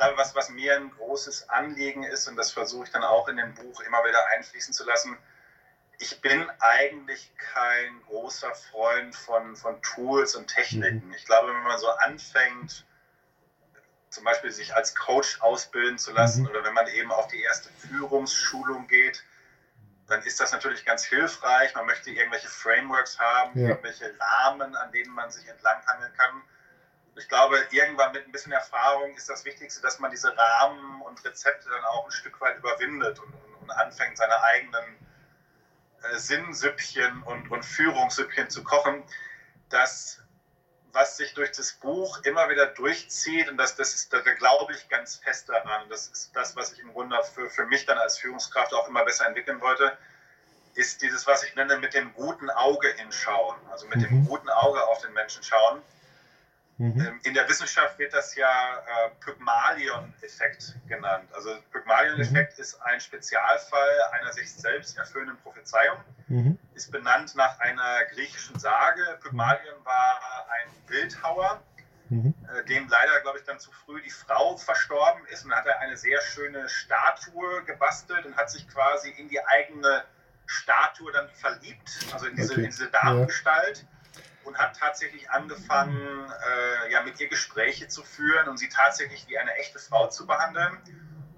glaube, 0.01 0.17
was, 0.17 0.35
was 0.35 0.49
mir 0.49 0.77
ein 0.77 0.91
großes 0.91 1.51
Anliegen 1.51 2.03
ist, 2.05 2.27
und 2.27 2.37
das 2.37 2.51
versuche 2.53 2.85
ich 2.85 2.91
dann 2.91 3.05
auch 3.05 3.29
in 3.29 3.37
dem 3.37 3.55
Buch 3.55 3.81
immer 3.83 4.03
wieder 4.05 4.27
einfließen 4.35 4.73
zu 4.73 4.85
lassen, 4.85 5.17
ich 5.99 6.23
bin 6.23 6.49
eigentlich 6.59 7.31
kein 7.37 8.03
großer 8.07 8.55
Freund 8.55 9.15
von, 9.15 9.55
von 9.55 9.81
Tools 9.83 10.35
und 10.35 10.47
Techniken. 10.47 11.07
Mhm. 11.07 11.13
Ich 11.13 11.27
glaube, 11.27 11.49
wenn 11.49 11.63
man 11.63 11.79
so 11.79 11.91
anfängt, 11.91 12.87
zum 14.09 14.25
Beispiel 14.25 14.51
sich 14.51 14.75
als 14.75 14.95
Coach 14.95 15.43
ausbilden 15.43 15.99
zu 15.99 16.13
lassen 16.13 16.43
mhm. 16.43 16.49
oder 16.49 16.65
wenn 16.65 16.73
man 16.73 16.87
eben 16.89 17.13
auf 17.13 17.29
die 17.29 17.43
erste 17.43 17.69
Führungsschulung 17.69 18.87
geht, 18.89 19.23
dann 20.09 20.23
ist 20.23 20.41
das 20.41 20.53
natürlich 20.53 20.87
ganz 20.87 21.05
hilfreich. 21.05 21.75
Man 21.75 21.85
möchte 21.85 22.11
irgendwelche 22.11 22.49
Frameworks 22.49 23.19
haben, 23.19 23.61
ja. 23.61 23.69
irgendwelche 23.69 24.13
Rahmen, 24.19 24.75
an 24.75 24.91
denen 24.93 25.13
man 25.15 25.31
sich 25.31 25.47
entlanghangeln 25.47 26.13
kann. 26.17 26.43
Ich 27.17 27.29
glaube, 27.29 27.59
irgendwann 27.71 28.13
mit 28.13 28.27
ein 28.27 28.33
bisschen 28.33 28.53
Erfahrung 28.53 29.15
ist 29.17 29.29
das 29.29 29.45
Wichtigste, 29.45 29.83
dass 29.83 29.99
man 29.99 30.11
diese 30.11 30.35
Rahmen 30.37 31.03
und 31.03 31.25
Rezepte 31.25 31.69
dann 31.69 31.85
auch 31.85 32.05
ein 32.05 32.11
Stück 32.11 32.41
weit 32.41 32.59
überwindet 32.59 33.19
und, 33.19 33.33
und, 33.61 33.71
anfängt, 33.71 34.17
seine 34.17 34.41
eigenen 34.43 34.97
äh, 36.03 36.19
Sinnsüppchen 36.19 37.23
und, 37.25 37.51
und 37.51 37.65
Führungssüppchen 37.65 38.49
zu 38.49 38.65
kochen, 38.65 39.03
das, 39.69 40.21
was 40.93 41.17
sich 41.17 41.35
durch 41.35 41.53
das 41.53 41.73
Buch 41.73 42.23
immer 42.25 42.49
wieder 42.49 42.67
durchzieht, 42.67 43.49
und 43.49 43.57
das, 43.57 43.77
das 43.77 43.95
ist, 43.95 44.13
da, 44.13 44.21
da 44.21 44.35
glaube 44.35 44.73
ich 44.73 44.89
ganz 44.89 45.17
fest 45.17 45.49
daran, 45.49 45.89
das 45.89 46.09
ist 46.09 46.35
das, 46.35 46.57
was 46.57 46.73
ich 46.73 46.81
im 46.81 46.93
Grunde 46.93 47.17
für, 47.35 47.49
für 47.51 47.67
mich 47.67 47.87
dann 47.87 47.99
als 47.99 48.19
Führungskraft 48.19 48.73
auch 48.75 48.89
immer 48.89 49.05
besser 49.05 49.27
entwickeln 49.27 49.61
wollte, 49.61 49.97
ist 50.75 51.03
dieses, 51.03 51.27
was 51.27 51.43
ich 51.43 51.55
nenne, 51.55 51.79
mit 51.79 51.95
dem 51.95 52.13
guten 52.15 52.51
Auge 52.51 52.89
hinschauen, 52.95 53.57
also 53.71 53.87
mit 53.87 53.97
mhm. 53.97 54.03
dem 54.03 54.27
guten 54.27 54.49
Auge 54.49 54.83
auf 54.87 55.01
den 55.01 55.13
Menschen 55.13 55.43
schauen. 55.43 55.83
Mhm. 56.81 56.99
Ähm, 56.99 57.21
in 57.25 57.35
der 57.35 57.47
Wissenschaft 57.47 57.99
wird 57.99 58.15
das 58.15 58.35
ja 58.37 58.49
äh, 58.49 59.11
Pygmalion-Effekt 59.21 60.77
genannt. 60.89 61.29
Also 61.35 61.55
Pygmalion-Effekt 61.73 62.57
mhm. 62.57 62.63
ist 62.63 62.81
ein 62.81 62.99
Spezialfall 62.99 64.01
einer 64.13 64.33
sich 64.33 64.51
selbst 64.51 64.97
erfüllenden 64.97 65.37
Prophezeiung. 65.43 65.99
Mhm. 66.29 66.59
Ist 66.73 66.91
benannt 66.91 67.35
nach 67.37 67.61
einer 67.61 68.07
griechischen 68.15 68.59
Sage. 68.59 69.03
Pygmalion 69.23 69.75
war 69.85 70.21
ein 70.49 70.71
Bildhauer, 70.87 71.63
mhm. 72.09 72.33
äh, 72.49 72.65
dem 72.65 72.89
leider, 72.89 73.21
glaube 73.21 73.41
ich, 73.41 73.45
dann 73.45 73.61
zu 73.61 73.71
früh 73.73 74.01
die 74.01 74.09
Frau 74.09 74.57
verstorben 74.57 75.27
ist. 75.27 75.45
Und 75.45 75.55
hat 75.55 75.67
er 75.67 75.81
eine 75.81 75.99
sehr 75.99 76.23
schöne 76.23 76.67
Statue 76.71 77.63
gebastelt 77.65 78.25
und 78.25 78.39
hat 78.39 78.51
sich 78.51 78.67
quasi 78.67 79.11
in 79.11 79.29
die 79.29 79.47
eigene 79.47 80.03
Statue 80.47 81.13
dann 81.13 81.29
verliebt, 81.29 82.07
also 82.15 82.25
in 82.25 82.37
diese, 82.37 82.53
okay. 82.53 82.63
in 82.63 82.71
diese 82.71 82.89
Damengestalt. 82.89 83.83
Ja 83.83 84.00
und 84.51 84.59
hat 84.59 84.77
tatsächlich 84.77 85.31
angefangen, 85.31 85.97
äh, 85.97 86.93
ja, 86.93 87.03
mit 87.03 87.21
ihr 87.21 87.29
Gespräche 87.29 87.87
zu 87.87 88.03
führen 88.03 88.49
und 88.49 88.59
sie 88.59 88.69
tatsächlich 88.69 89.27
wie 89.29 89.39
eine 89.39 89.55
echte 89.55 89.79
Frau 89.79 90.09
zu 90.09 90.27
behandeln. 90.27 90.77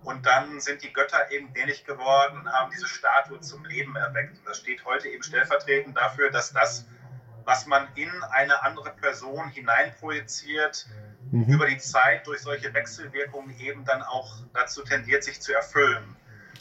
Und 0.03 0.25
dann 0.25 0.61
sind 0.61 0.83
die 0.83 0.93
Götter 0.93 1.31
eben 1.31 1.55
ähnlich 1.55 1.85
geworden 1.85 2.39
und 2.39 2.53
haben 2.53 2.71
diese 2.73 2.87
Statue 2.87 3.41
zum 3.41 3.65
Leben 3.67 3.95
erweckt. 3.97 4.39
Und 4.39 4.49
das 4.49 4.59
steht 4.59 4.85
heute 4.87 5.09
eben 5.09 5.23
stellvertretend 5.23 5.97
dafür, 5.97 6.31
dass 6.31 6.53
das, 6.53 6.87
was 7.45 7.67
man 7.67 7.87
in 7.97 8.11
eine 8.31 8.63
andere 8.63 8.91
Person 8.91 9.51
hineinprojiziert, 9.51 10.87
mhm. 11.31 11.45
über 11.45 11.67
die 11.67 11.79
Zeit 11.79 12.27
durch 12.27 12.41
solche 12.41 12.73
Wechselwirkungen 12.73 13.57
eben 13.61 13.85
dann 13.85 14.03
auch 14.03 14.39
dazu 14.55 14.83
tendiert, 14.83 15.23
sich 15.23 15.41
zu 15.41 15.53
erfüllen. 15.53 16.17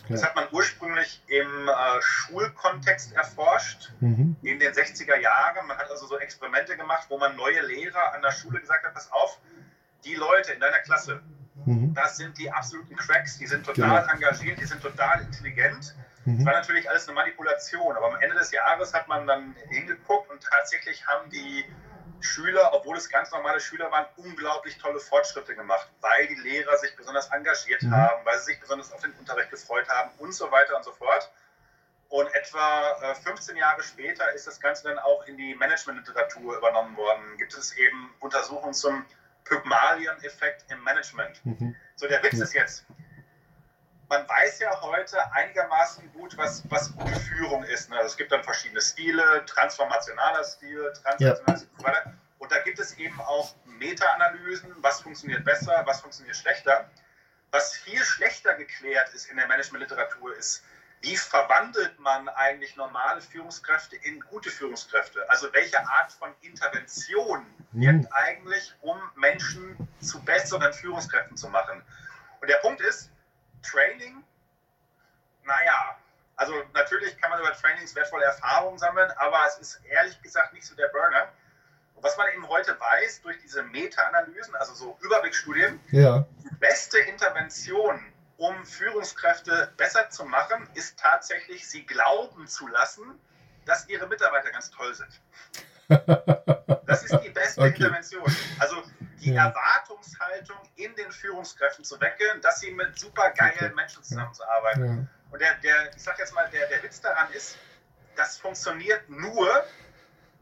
Das 0.09 0.23
hat 0.23 0.35
man 0.35 0.47
ursprünglich 0.51 1.23
im 1.27 1.67
äh, 1.67 2.01
Schulkontext 2.01 3.13
erforscht, 3.13 3.91
mhm. 3.99 4.35
in 4.41 4.59
den 4.59 4.73
60er 4.73 5.17
Jahren. 5.17 5.67
Man 5.67 5.77
hat 5.77 5.89
also 5.89 6.05
so 6.05 6.19
Experimente 6.19 6.75
gemacht, 6.75 7.05
wo 7.09 7.17
man 7.17 7.35
neue 7.35 7.61
Lehrer 7.61 8.13
an 8.13 8.21
der 8.21 8.31
Schule 8.31 8.59
gesagt 8.59 8.85
hat, 8.85 8.93
pass 8.93 9.11
auf, 9.11 9.39
die 10.03 10.15
Leute 10.15 10.53
in 10.53 10.59
deiner 10.59 10.79
Klasse, 10.79 11.21
mhm. 11.65 11.93
das 11.93 12.17
sind 12.17 12.37
die 12.37 12.51
absoluten 12.51 12.95
Cracks, 12.95 13.37
die 13.37 13.47
sind 13.47 13.65
total 13.65 14.01
genau. 14.01 14.13
engagiert, 14.13 14.59
die 14.59 14.65
sind 14.65 14.81
total 14.81 15.21
intelligent. 15.21 15.95
Mhm. 16.25 16.37
Das 16.37 16.45
war 16.45 16.53
natürlich 16.53 16.89
alles 16.89 17.07
eine 17.07 17.15
Manipulation, 17.15 17.95
aber 17.95 18.07
am 18.07 18.21
Ende 18.21 18.35
des 18.35 18.51
Jahres 18.51 18.93
hat 18.93 19.07
man 19.07 19.27
dann 19.27 19.55
hingeguckt 19.69 20.29
und 20.29 20.41
tatsächlich 20.41 21.05
haben 21.07 21.29
die 21.29 21.65
Schüler, 22.21 22.71
obwohl 22.73 22.97
es 22.97 23.09
ganz 23.09 23.31
normale 23.31 23.59
Schüler 23.59 23.91
waren, 23.91 24.05
unglaublich 24.17 24.77
tolle 24.77 24.99
Fortschritte 24.99 25.55
gemacht, 25.55 25.87
weil 26.01 26.27
die 26.27 26.35
Lehrer 26.35 26.77
sich 26.77 26.95
besonders 26.95 27.29
engagiert 27.31 27.83
mhm. 27.83 27.95
haben, 27.95 28.25
weil 28.25 28.37
sie 28.39 28.45
sich 28.45 28.59
besonders 28.59 28.91
auf 28.91 29.01
den 29.01 29.11
Unterricht 29.13 29.49
gefreut 29.49 29.87
haben 29.89 30.11
und 30.19 30.33
so 30.33 30.51
weiter 30.51 30.77
und 30.77 30.83
so 30.83 30.91
fort. 30.91 31.31
Und 32.09 32.27
etwa 32.35 33.13
15 33.23 33.55
äh, 33.55 33.59
Jahre 33.59 33.81
später 33.83 34.33
ist 34.33 34.45
das 34.45 34.59
Ganze 34.59 34.83
dann 34.83 34.99
auch 34.99 35.25
in 35.27 35.37
die 35.37 35.55
Managementliteratur 35.55 36.57
übernommen 36.57 36.97
worden. 36.97 37.37
Gibt 37.37 37.53
es 37.53 37.73
eben 37.77 38.13
Untersuchungen 38.19 38.73
zum 38.73 39.05
Pygmalion-Effekt 39.45 40.65
im 40.69 40.83
Management. 40.83 41.45
Mhm. 41.45 41.75
So, 41.95 42.07
der 42.07 42.21
Witz 42.23 42.39
ist 42.39 42.53
jetzt, 42.53 42.85
man 44.11 44.27
weiß 44.27 44.59
ja 44.59 44.81
heute 44.81 45.17
einigermaßen 45.31 46.11
gut, 46.11 46.37
was, 46.37 46.69
was 46.69 46.93
gute 46.97 47.17
Führung 47.17 47.63
ist. 47.63 47.89
Ne? 47.89 47.95
Also 47.95 48.09
es 48.09 48.17
gibt 48.17 48.33
dann 48.33 48.43
verschiedene 48.43 48.81
Stile, 48.81 49.45
transformationaler 49.45 50.43
Stil, 50.43 50.91
transnationaler. 51.01 51.57
Stil 51.57 51.69
und 51.69 51.79
so 51.79 51.85
weiter. 51.85 52.13
Und 52.37 52.51
da 52.51 52.59
gibt 52.59 52.77
es 52.79 52.97
eben 52.97 53.19
auch 53.21 53.55
Meta-Analysen, 53.63 54.75
was 54.81 54.99
funktioniert 54.99 55.45
besser, 55.45 55.83
was 55.85 56.01
funktioniert 56.01 56.35
schlechter. 56.35 56.89
Was 57.51 57.73
viel 57.73 58.03
schlechter 58.03 58.53
geklärt 58.55 59.13
ist 59.13 59.27
in 59.27 59.37
der 59.37 59.47
Management-Literatur 59.47 60.35
ist, 60.35 60.61
wie 60.99 61.15
verwandelt 61.15 61.97
man 61.99 62.27
eigentlich 62.27 62.75
normale 62.75 63.21
Führungskräfte 63.21 63.95
in 63.95 64.19
gute 64.19 64.51
Führungskräfte? 64.51 65.27
Also 65.29 65.51
welche 65.53 65.79
Art 65.79 66.11
von 66.11 66.33
Intervention 66.41 67.45
wirkt 67.71 68.01
mhm. 68.01 68.07
eigentlich, 68.11 68.73
um 68.81 68.99
Menschen 69.15 69.87
zu 70.01 70.21
besseren 70.21 70.73
Führungskräften 70.73 71.37
zu 71.37 71.47
machen? 71.47 71.81
Und 72.41 72.49
der 72.49 72.57
Punkt 72.57 72.81
ist, 72.81 73.09
Training, 73.63 74.23
naja, 75.43 75.97
also 76.35 76.53
natürlich 76.73 77.17
kann 77.17 77.29
man 77.29 77.39
über 77.39 77.53
Trainings 77.53 77.95
wertvolle 77.95 78.25
Erfahrungen 78.25 78.79
sammeln, 78.79 79.11
aber 79.17 79.39
es 79.47 79.59
ist 79.59 79.81
ehrlich 79.85 80.19
gesagt 80.21 80.53
nicht 80.53 80.65
so 80.65 80.75
der 80.75 80.87
Burner. 80.87 81.27
Und 81.95 82.03
was 82.03 82.17
man 82.17 82.27
eben 82.33 82.47
heute 82.47 82.79
weiß, 82.79 83.21
durch 83.21 83.37
diese 83.41 83.63
Meta-Analysen, 83.63 84.55
also 84.55 84.73
so 84.73 84.97
Überblicksstudien, 85.01 85.79
ja. 85.91 86.25
die 86.43 86.55
beste 86.55 86.97
Intervention 86.99 88.03
um 88.37 88.65
Führungskräfte 88.65 89.71
besser 89.77 90.09
zu 90.09 90.25
machen, 90.25 90.67
ist 90.73 90.97
tatsächlich, 90.99 91.67
sie 91.67 91.85
glauben 91.85 92.47
zu 92.47 92.67
lassen, 92.67 93.03
dass 93.65 93.87
ihre 93.87 94.07
Mitarbeiter 94.07 94.49
ganz 94.49 94.71
toll 94.71 94.93
sind. 94.95 95.21
Das 96.87 97.03
ist 97.03 97.17
die 97.23 97.29
beste 97.29 97.61
okay. 97.61 97.69
Intervention. 97.69 98.23
Also 98.59 98.83
die 99.21 99.33
ja. 99.33 99.47
Erwartungshaltung 99.47 100.57
in 100.75 100.95
den 100.95 101.11
Führungskräften 101.11 101.85
zu 101.85 101.99
wecken, 102.01 102.41
dass 102.41 102.59
sie 102.59 102.71
mit 102.71 102.97
super 102.97 103.31
geilen. 103.31 103.73
Menschen 103.75 104.03
zusammenzuarbeiten. 104.03 104.85
Ja. 104.85 105.31
Und 105.31 105.39
der, 105.39 105.55
der, 105.63 105.95
ich 105.95 106.03
sag 106.03 106.19
jetzt 106.19 106.33
mal, 106.33 106.49
der, 106.49 106.67
der 106.67 106.83
Witz 106.83 106.99
daran 107.01 107.31
ist, 107.33 107.57
das 108.15 108.37
funktioniert 108.37 109.09
nur, 109.09 109.47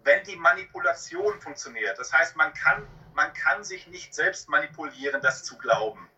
wenn 0.04 0.24
die 0.24 0.36
Manipulation 0.36 1.40
funktioniert. 1.42 2.00
Das 2.00 2.12
heißt, 2.12 2.36
man 2.36 2.54
kann, 2.54 2.88
man 3.14 3.34
kann 3.34 3.64
sich 3.64 3.88
nicht 3.88 4.16
selbst 4.16 4.50
manipulieren, 4.50 5.22
das 5.22 5.44
zu 5.44 5.58
glauben. 5.58 6.10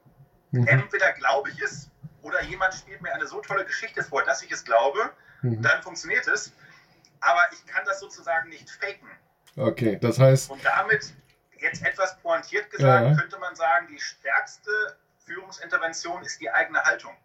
Mhm. 0.52 0.68
Entweder 0.68 1.12
glaube 1.14 1.50
ich 1.50 1.62
es 1.62 1.90
oder 2.22 2.42
jemand 2.44 2.74
spielt 2.76 3.02
mir 3.02 3.14
eine 3.14 3.28
so 3.28 3.42
tolle 3.42 3.66
Geschichte 3.66 4.04
vor, 4.04 4.24
dass 4.24 4.44
ich 4.44 4.52
es 4.52 4.64
glaube, 4.64 5.12
mhm. 5.42 5.62
dann 5.62 5.82
funktioniert 5.82 6.28
es. 6.28 6.54
Aber 7.20 7.42
ich 7.52 7.66
kann 7.66 7.84
das 7.86 8.00
sozusagen 8.00 8.50
nicht 8.50 8.70
faken. 8.70 9.10
Okay, 9.56 9.98
das 10.00 10.20
heißt. 10.20 10.50
Und 10.50 10.64
damit, 10.64 11.14
jetzt 11.62 11.86
etwas 11.86 12.18
pointiert 12.20 12.70
gesagt, 12.72 13.08
ja. 13.08 13.16
könnte 13.16 13.38
man 13.40 13.56
sagen, 13.56 13.88
die 13.88 14.00
stärkste 14.00 14.98
Führungsintervention 15.26 16.24
ist 16.24 16.42
die 16.42 16.52
eigene 16.52 16.84
Haltung. 16.84 17.16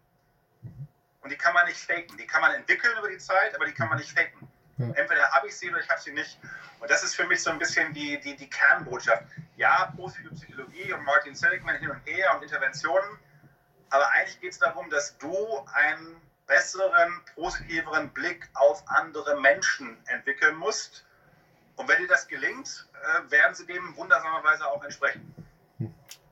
Und 1.21 1.31
die 1.31 1.37
kann 1.37 1.53
man 1.53 1.65
nicht 1.65 1.79
faken. 1.79 2.17
Die 2.17 2.27
kann 2.27 2.41
man 2.41 2.53
entwickeln 2.53 2.97
über 2.97 3.09
die 3.09 3.17
Zeit, 3.17 3.53
aber 3.55 3.65
die 3.65 3.73
kann 3.73 3.89
man 3.89 3.97
nicht 3.97 4.11
faken. 4.11 4.47
Ja. 4.77 4.85
Entweder 4.93 5.31
habe 5.31 5.47
ich 5.47 5.57
sie 5.57 5.69
oder 5.69 5.79
ich 5.79 5.89
habe 5.89 5.99
sie 5.99 6.11
nicht. 6.11 6.39
Und 6.79 6.89
das 6.89 7.03
ist 7.03 7.15
für 7.15 7.25
mich 7.25 7.41
so 7.41 7.49
ein 7.49 7.59
bisschen 7.59 7.93
die, 7.93 8.19
die, 8.19 8.35
die 8.35 8.49
Kernbotschaft. 8.49 9.23
Ja, 9.55 9.91
positive 9.97 10.33
Psychologie 10.35 10.93
und 10.93 11.03
Martin 11.03 11.35
Seligman 11.35 11.77
hin 11.77 11.89
und 11.89 11.99
her 12.05 12.35
und 12.35 12.43
Interventionen. 12.43 13.19
Aber 13.89 14.09
eigentlich 14.11 14.39
geht 14.39 14.51
es 14.51 14.59
darum, 14.59 14.89
dass 14.89 15.17
du 15.17 15.65
einen 15.73 16.21
besseren, 16.45 17.21
positiveren 17.35 18.09
Blick 18.11 18.47
auf 18.53 18.83
andere 18.87 19.41
Menschen 19.41 19.97
entwickeln 20.07 20.55
musst. 20.55 21.05
Und 21.77 21.87
wenn 21.87 21.99
dir 21.99 22.07
das 22.07 22.27
gelingt, 22.27 22.87
äh, 22.93 23.31
werden 23.31 23.55
sie 23.55 23.65
dem 23.65 23.95
wundersamerweise 23.95 24.67
auch 24.67 24.83
entsprechen. 24.83 25.33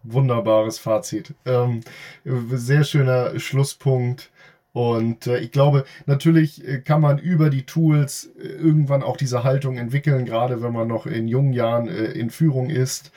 Wunderbares 0.03 0.77
Fazit. 0.77 1.33
Ähm, 1.45 1.81
sehr 2.23 2.83
schöner 2.83 3.39
Schlusspunkt. 3.39 4.31
Und 4.73 5.27
äh, 5.27 5.37
ich 5.37 5.51
glaube, 5.51 5.85
natürlich 6.05 6.67
äh, 6.67 6.81
kann 6.81 6.99
man 6.99 7.19
über 7.19 7.49
die 7.49 7.65
Tools 7.65 8.29
irgendwann 8.35 9.03
auch 9.03 9.17
diese 9.17 9.43
Haltung 9.43 9.77
entwickeln, 9.77 10.25
gerade 10.25 10.61
wenn 10.61 10.73
man 10.73 10.87
noch 10.87 11.05
in 11.05 11.27
jungen 11.27 11.53
Jahren 11.53 11.87
in 11.87 12.29
Führung 12.29 12.69
ist. 12.69 13.11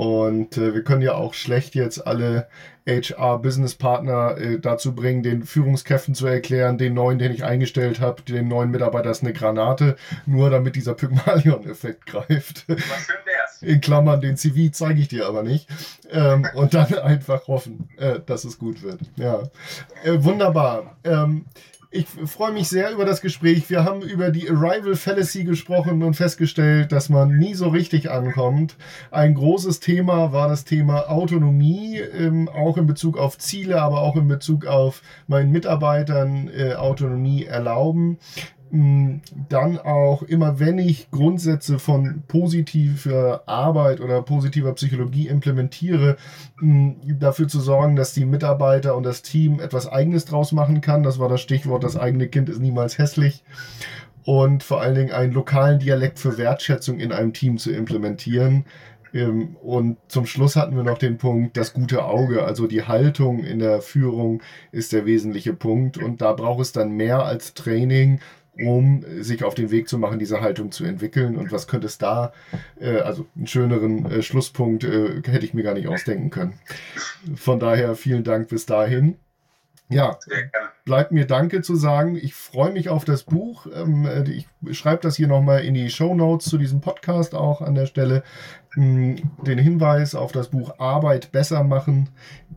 Und 0.00 0.56
äh, 0.56 0.72
wir 0.72 0.82
können 0.82 1.02
ja 1.02 1.12
auch 1.12 1.34
schlecht 1.34 1.74
jetzt 1.74 2.06
alle 2.06 2.48
HR-Business-Partner 2.86 4.38
äh, 4.38 4.58
dazu 4.58 4.94
bringen, 4.94 5.22
den 5.22 5.42
Führungskräften 5.42 6.14
zu 6.14 6.26
erklären, 6.26 6.78
den 6.78 6.94
neuen, 6.94 7.18
den 7.18 7.32
ich 7.32 7.44
eingestellt 7.44 8.00
habe, 8.00 8.22
den 8.22 8.48
neuen 8.48 8.70
Mitarbeiter 8.70 9.10
ist 9.10 9.22
eine 9.22 9.34
Granate, 9.34 9.96
nur 10.24 10.48
damit 10.48 10.74
dieser 10.74 10.94
Pygmalion-Effekt 10.94 12.06
greift. 12.06 12.64
Was 12.66 12.80
schön 12.80 13.16
wär's. 13.26 13.60
In 13.60 13.82
Klammern, 13.82 14.22
den 14.22 14.38
CV 14.38 14.72
zeige 14.72 15.02
ich 15.02 15.08
dir 15.08 15.26
aber 15.26 15.42
nicht. 15.42 15.68
Ähm, 16.10 16.46
und 16.54 16.72
dann 16.72 16.94
einfach 16.98 17.46
hoffen, 17.46 17.90
äh, 17.98 18.20
dass 18.24 18.44
es 18.44 18.58
gut 18.58 18.82
wird. 18.82 19.00
Ja, 19.16 19.42
äh, 20.02 20.24
wunderbar. 20.24 20.96
Ähm, 21.04 21.44
ich 21.92 22.06
freue 22.06 22.52
mich 22.52 22.68
sehr 22.68 22.92
über 22.92 23.04
das 23.04 23.20
Gespräch. 23.20 23.68
Wir 23.68 23.84
haben 23.84 24.02
über 24.02 24.30
die 24.30 24.48
Arrival 24.48 24.94
Fallacy 24.94 25.42
gesprochen 25.42 26.04
und 26.04 26.14
festgestellt, 26.14 26.92
dass 26.92 27.08
man 27.08 27.36
nie 27.36 27.54
so 27.54 27.68
richtig 27.68 28.10
ankommt. 28.10 28.76
Ein 29.10 29.34
großes 29.34 29.80
Thema 29.80 30.32
war 30.32 30.48
das 30.48 30.64
Thema 30.64 31.10
Autonomie, 31.10 31.98
ähm, 31.98 32.48
auch 32.48 32.76
in 32.76 32.86
Bezug 32.86 33.18
auf 33.18 33.38
Ziele, 33.38 33.82
aber 33.82 34.02
auch 34.02 34.14
in 34.14 34.28
Bezug 34.28 34.66
auf 34.66 35.02
meinen 35.26 35.50
Mitarbeitern 35.50 36.48
äh, 36.48 36.74
Autonomie 36.74 37.44
erlauben 37.44 38.18
dann 38.72 39.78
auch 39.78 40.22
immer, 40.22 40.60
wenn 40.60 40.78
ich 40.78 41.10
Grundsätze 41.10 41.80
von 41.80 42.22
positiver 42.28 43.42
Arbeit 43.46 44.00
oder 44.00 44.22
positiver 44.22 44.72
Psychologie 44.74 45.26
implementiere, 45.26 46.16
dafür 47.18 47.48
zu 47.48 47.60
sorgen, 47.60 47.96
dass 47.96 48.14
die 48.14 48.24
Mitarbeiter 48.24 48.96
und 48.96 49.02
das 49.02 49.22
Team 49.22 49.58
etwas 49.58 49.88
Eigenes 49.88 50.24
draus 50.24 50.52
machen 50.52 50.80
kann. 50.80 51.02
Das 51.02 51.18
war 51.18 51.28
das 51.28 51.40
Stichwort, 51.40 51.82
das 51.82 51.96
eigene 51.96 52.28
Kind 52.28 52.48
ist 52.48 52.60
niemals 52.60 52.98
hässlich. 52.98 53.42
Und 54.24 54.62
vor 54.62 54.80
allen 54.80 54.94
Dingen 54.94 55.12
einen 55.12 55.32
lokalen 55.32 55.80
Dialekt 55.80 56.18
für 56.18 56.38
Wertschätzung 56.38 57.00
in 57.00 57.10
einem 57.10 57.32
Team 57.32 57.58
zu 57.58 57.72
implementieren. 57.72 58.66
Ähm, 59.12 59.56
und 59.62 59.96
zum 60.08 60.26
Schluss 60.26 60.56
hatten 60.56 60.76
wir 60.76 60.84
noch 60.84 60.98
den 60.98 61.18
Punkt, 61.18 61.56
das 61.56 61.72
gute 61.72 62.04
Auge, 62.04 62.44
also 62.44 62.66
die 62.66 62.84
Haltung 62.84 63.40
in 63.40 63.58
der 63.58 63.80
Führung 63.80 64.42
ist 64.72 64.92
der 64.92 65.06
wesentliche 65.06 65.54
Punkt. 65.54 65.98
Und 65.98 66.20
da 66.20 66.32
braucht 66.32 66.60
es 66.60 66.72
dann 66.72 66.92
mehr 66.92 67.24
als 67.24 67.54
Training, 67.54 68.20
um 68.58 69.04
sich 69.20 69.44
auf 69.44 69.54
den 69.54 69.70
Weg 69.70 69.88
zu 69.88 69.98
machen, 69.98 70.18
diese 70.18 70.40
Haltung 70.40 70.72
zu 70.72 70.84
entwickeln. 70.84 71.36
Und 71.36 71.52
was 71.52 71.66
könnte 71.66 71.86
es 71.86 71.98
da, 71.98 72.32
äh, 72.80 72.98
also 72.98 73.26
einen 73.36 73.46
schöneren 73.46 74.10
äh, 74.10 74.22
Schlusspunkt 74.22 74.84
äh, 74.84 75.22
hätte 75.24 75.44
ich 75.44 75.54
mir 75.54 75.62
gar 75.62 75.74
nicht 75.74 75.88
ausdenken 75.88 76.30
können. 76.30 76.54
Von 77.36 77.60
daher 77.60 77.94
vielen 77.94 78.24
Dank 78.24 78.48
bis 78.48 78.66
dahin. 78.66 79.16
Ja, 79.90 80.18
bleibt 80.84 81.10
mir 81.10 81.26
Danke 81.26 81.62
zu 81.62 81.74
sagen. 81.74 82.14
Ich 82.14 82.32
freue 82.32 82.72
mich 82.72 82.88
auf 82.88 83.04
das 83.04 83.24
Buch. 83.24 83.66
Ähm, 83.74 84.06
äh, 84.06 84.22
ich 84.30 84.46
schreibe 84.78 85.02
das 85.02 85.16
hier 85.16 85.26
nochmal 85.26 85.64
in 85.64 85.74
die 85.74 85.90
Show 85.90 86.14
Notes 86.14 86.48
zu 86.48 86.58
diesem 86.58 86.80
Podcast 86.80 87.34
auch 87.34 87.60
an 87.60 87.74
der 87.74 87.86
Stelle. 87.86 88.22
Mm, 88.76 89.16
den 89.44 89.58
Hinweis 89.58 90.14
auf 90.14 90.32
das 90.32 90.48
Buch 90.48 90.78
Arbeit 90.78 91.32
besser 91.32 91.64
machen 91.64 92.08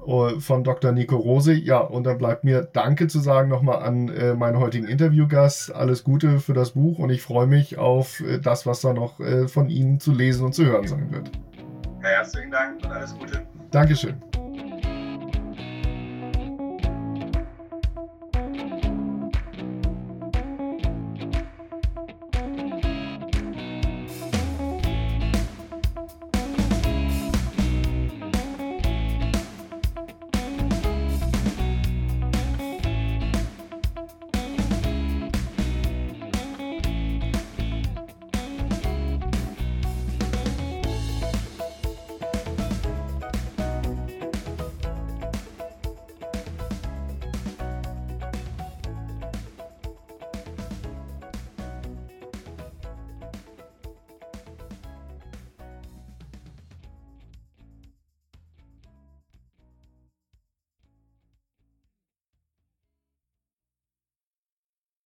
äh, 0.06 0.40
von 0.40 0.64
Dr. 0.64 0.92
Nico 0.92 1.16
Rose. 1.16 1.54
Ja, 1.54 1.80
und 1.80 2.04
dann 2.04 2.18
bleibt 2.18 2.44
mir 2.44 2.62
Danke 2.62 3.08
zu 3.08 3.20
sagen 3.20 3.50
nochmal 3.50 3.84
an 3.84 4.10
äh, 4.10 4.36
meinen 4.36 4.60
heutigen 4.60 4.88
Interviewgast. 4.88 5.74
Alles 5.74 6.04
Gute 6.04 6.40
für 6.40 6.54
das 6.54 6.72
Buch 6.72 7.00
und 7.00 7.10
ich 7.10 7.22
freue 7.22 7.48
mich 7.48 7.78
auf 7.78 8.24
das, 8.42 8.66
was 8.66 8.82
da 8.82 8.94
noch 8.94 9.20
von 9.48 9.70
Ihnen 9.70 10.00
zu 10.00 10.12
lesen 10.12 10.46
und 10.46 10.54
zu 10.54 10.66
hören 10.66 10.88
sein 10.88 11.12
wird. 11.12 11.32
herzlichen 12.02 12.52
Dank 12.52 12.84
und 12.84 12.92
alles 12.92 13.14
Gute. 13.18 13.42
Dankeschön. 13.72 14.33